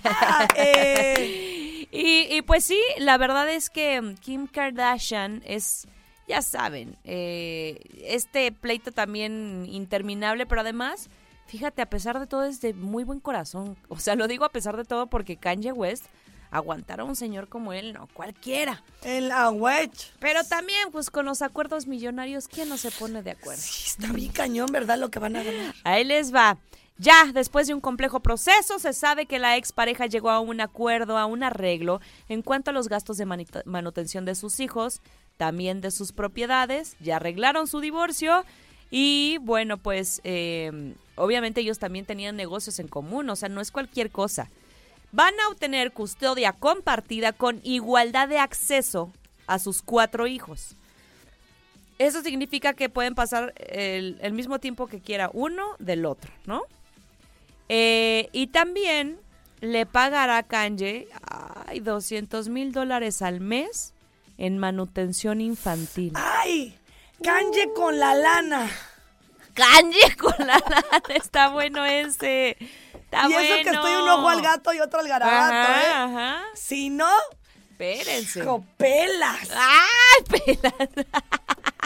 [0.06, 1.88] Ah, eh.
[1.92, 5.88] y, y pues sí, la verdad es que mm, Kim Kardashian es,
[6.28, 11.10] ya saben, eh, este pleito también interminable, pero además,
[11.48, 13.76] fíjate, a pesar de todo es de muy buen corazón.
[13.90, 16.06] O sea, lo digo a pesar de todo porque Kanye West
[16.52, 18.84] aguantar a un señor como él, no cualquiera.
[19.04, 20.12] La wedge.
[20.20, 23.62] Pero también, pues con los acuerdos millonarios, ¿quién no se pone de acuerdo?
[23.62, 25.00] Está bien cañón, ¿verdad?
[25.00, 25.74] Lo que van a ganar.
[25.84, 26.58] Ahí les va.
[26.98, 31.18] Ya, después de un complejo proceso, se sabe que la expareja llegó a un acuerdo,
[31.18, 32.00] a un arreglo
[32.30, 33.26] en cuanto a los gastos de
[33.66, 35.02] manutención de sus hijos,
[35.38, 38.46] también de sus propiedades, ya arreglaron su divorcio
[38.92, 43.72] y bueno, pues eh, obviamente ellos también tenían negocios en común, o sea, no es
[43.72, 44.52] cualquier cosa.
[45.12, 49.12] Van a obtener custodia compartida con igualdad de acceso
[49.48, 50.76] a sus cuatro hijos.
[51.98, 56.64] Eso significa que pueden pasar el, el mismo tiempo que quiera uno del otro, ¿no?
[57.70, 59.20] Eh, y también
[59.62, 61.08] le pagará a Kanye
[61.68, 63.94] ay, 200 mil dólares al mes
[64.38, 66.14] en manutención infantil.
[66.16, 66.78] ¡Ay!
[67.24, 68.70] Kanye con la lana.
[69.54, 72.58] Kanye con la lana, está bueno ese.
[73.12, 75.94] Está y eso que estoy un ojo al gato y otro al garabato, Ajá, ¿eh?
[75.94, 76.44] ajá.
[76.56, 77.10] Si no,
[77.72, 78.40] Espérense.
[78.40, 79.50] hijo, pelas.
[79.54, 80.90] ¡Ay, pelas!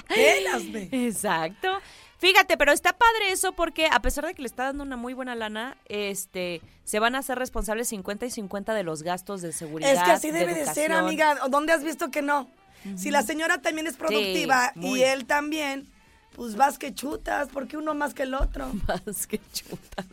[0.07, 0.89] Pelas, ve.
[0.91, 1.79] Exacto.
[2.19, 5.13] Fíjate, pero está padre eso porque a pesar de que le está dando una muy
[5.13, 9.51] buena lana, este, se van a hacer responsables 50 y 50 de los gastos de
[9.51, 9.91] seguridad.
[9.93, 11.35] Es que así debe de ser, amiga.
[11.49, 12.47] ¿Dónde has visto que no?
[12.95, 15.91] Si la señora también es productiva y él también,
[16.35, 18.71] pues vas que chutas, porque uno más que el otro.
[18.87, 20.05] Más que chutas.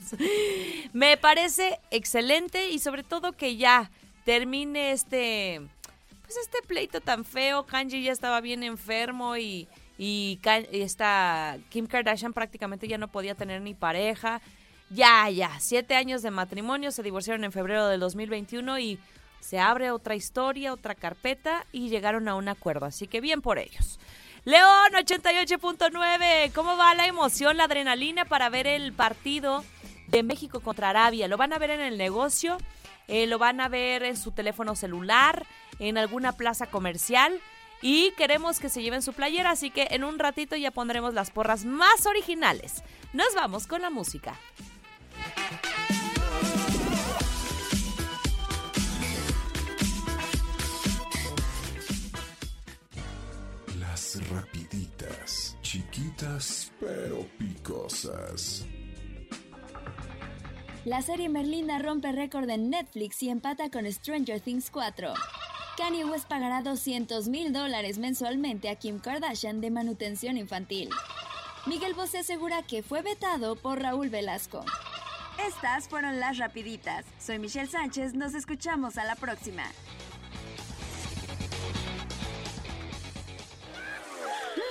[0.92, 3.90] Me parece excelente y sobre todo que ya
[4.24, 5.60] termine este,
[6.22, 7.66] pues este pleito tan feo.
[7.66, 9.68] Kanji ya estaba bien enfermo y,
[9.98, 10.38] y,
[10.70, 14.40] esta Kim Kardashian prácticamente ya no podía tener ni pareja.
[14.90, 18.98] Ya, ya, siete años de matrimonio, se divorciaron en febrero del 2021 y
[19.40, 22.86] se abre otra historia, otra carpeta y llegaron a un acuerdo.
[22.86, 23.98] Así que bien por ellos.
[24.45, 29.64] León 88.9, ¿cómo va la emoción, la adrenalina para ver el partido
[30.09, 31.28] de México contra Arabia?
[31.28, 32.59] ¿Lo van a ver en el negocio?
[33.07, 35.47] Eh, ¿Lo van a ver en su teléfono celular?
[35.78, 37.40] ¿En alguna plaza comercial?
[37.82, 41.30] Y queremos que se lleven su playera, así que en un ratito ya pondremos las
[41.30, 42.82] porras más originales.
[43.12, 44.34] Nos vamos con la música.
[56.78, 58.64] Pero picosas.
[60.84, 65.14] La serie Merlina rompe récord en Netflix y empata con Stranger Things 4.
[65.76, 70.90] Kanye West pagará 200 mil dólares mensualmente a Kim Kardashian de manutención infantil.
[71.66, 74.64] Miguel Bosé asegura que fue vetado por Raúl Velasco.
[75.46, 77.04] Estas fueron las rapiditas.
[77.18, 79.64] Soy Michelle Sánchez, nos escuchamos a la próxima.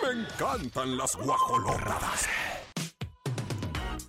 [0.04, 2.28] Me encantan las guajolotas.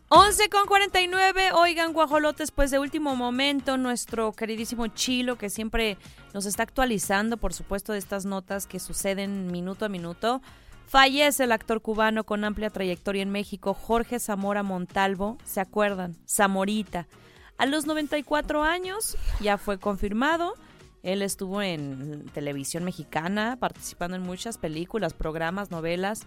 [0.08, 5.96] 11 con 49, oigan guajolotes, pues de último momento nuestro queridísimo Chilo que siempre
[6.34, 10.42] nos está actualizando, por supuesto, de estas notas que suceden minuto a minuto.
[10.86, 16.16] Fallece el actor cubano con amplia trayectoria en México, Jorge Zamora Montalvo, ¿se acuerdan?
[16.28, 17.08] Zamorita.
[17.56, 20.54] A los 94 años ya fue confirmado.
[21.02, 26.22] Él estuvo en televisión mexicana, participando en muchas películas, programas, novelas.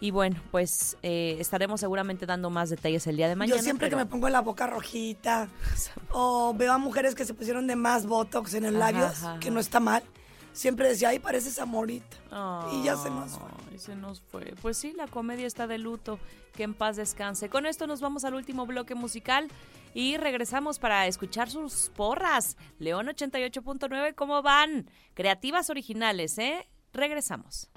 [0.00, 3.56] Y bueno, pues eh, estaremos seguramente dando más detalles el día de mañana.
[3.56, 5.48] Yo siempre que me pongo la boca rojita
[6.10, 9.50] o veo a mujeres que se pusieron de más botox en el labios, ajá, que
[9.50, 10.02] no está mal,
[10.54, 12.16] siempre decía, ay, pareces amorita.
[12.72, 13.78] y ya se nos fue.
[13.78, 14.54] Se nos fue.
[14.62, 16.18] Pues sí, la comedia está de luto.
[16.54, 17.48] Que en paz descanse.
[17.48, 19.48] Con esto nos vamos al último bloque musical
[19.92, 22.56] y regresamos para escuchar sus porras.
[22.78, 24.88] León 88.9, ¿cómo van?
[25.14, 26.68] Creativas originales, ¿eh?
[26.92, 27.68] Regresamos.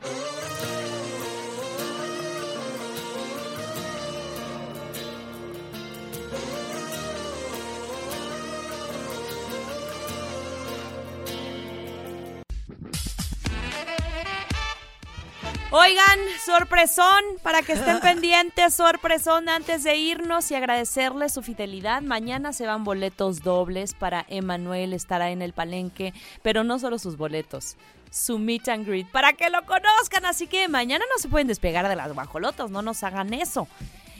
[15.80, 22.02] Oigan, sorpresón, para que estén pendientes, sorpresón antes de irnos y agradecerles su fidelidad.
[22.02, 27.16] Mañana se van boletos dobles para Emanuel, estará en el palenque, pero no solo sus
[27.16, 27.78] boletos,
[28.10, 30.26] su meet and greet, para que lo conozcan.
[30.26, 33.68] Así que mañana no se pueden despegar de las guajolotas, no nos hagan eso.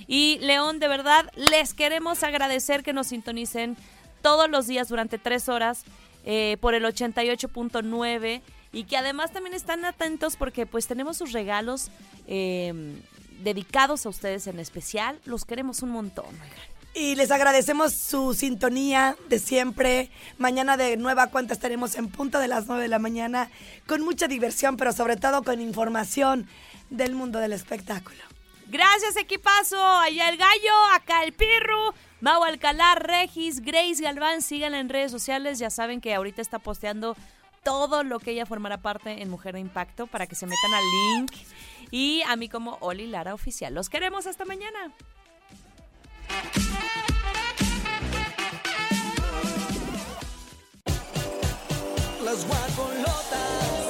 [0.06, 3.78] Y León, de verdad, les queremos agradecer que nos sintonicen
[4.22, 5.86] todos los días durante tres horas
[6.24, 11.90] eh, por el 88.9 y que además también están atentos porque pues tenemos sus regalos
[12.28, 13.02] eh,
[13.44, 15.20] dedicados a ustedes en especial.
[15.26, 16.26] Los queremos un montón.
[16.26, 16.78] oigan.
[16.94, 20.10] Y les agradecemos su sintonía de siempre.
[20.40, 23.52] Mañana de nueva cuenta estaremos en punto de las 9 de la mañana
[23.86, 26.48] con mucha diversión, pero sobre todo con información
[26.90, 28.18] del mundo del espectáculo.
[28.66, 29.80] Gracias, equipazo.
[29.80, 31.94] Allá el gallo, acá el pirru.
[32.20, 35.60] Mau Alcalá, Regis, Grace Galván, síganla en redes sociales.
[35.60, 37.16] Ya saben que ahorita está posteando
[37.64, 40.84] todo lo que ella formará parte en Mujer de Impacto para que se metan al
[40.84, 41.32] link.
[41.92, 43.74] Y a mí como Oli Lara Oficial.
[43.74, 44.92] Los queremos hasta mañana.
[52.24, 53.87] Las guajolotas.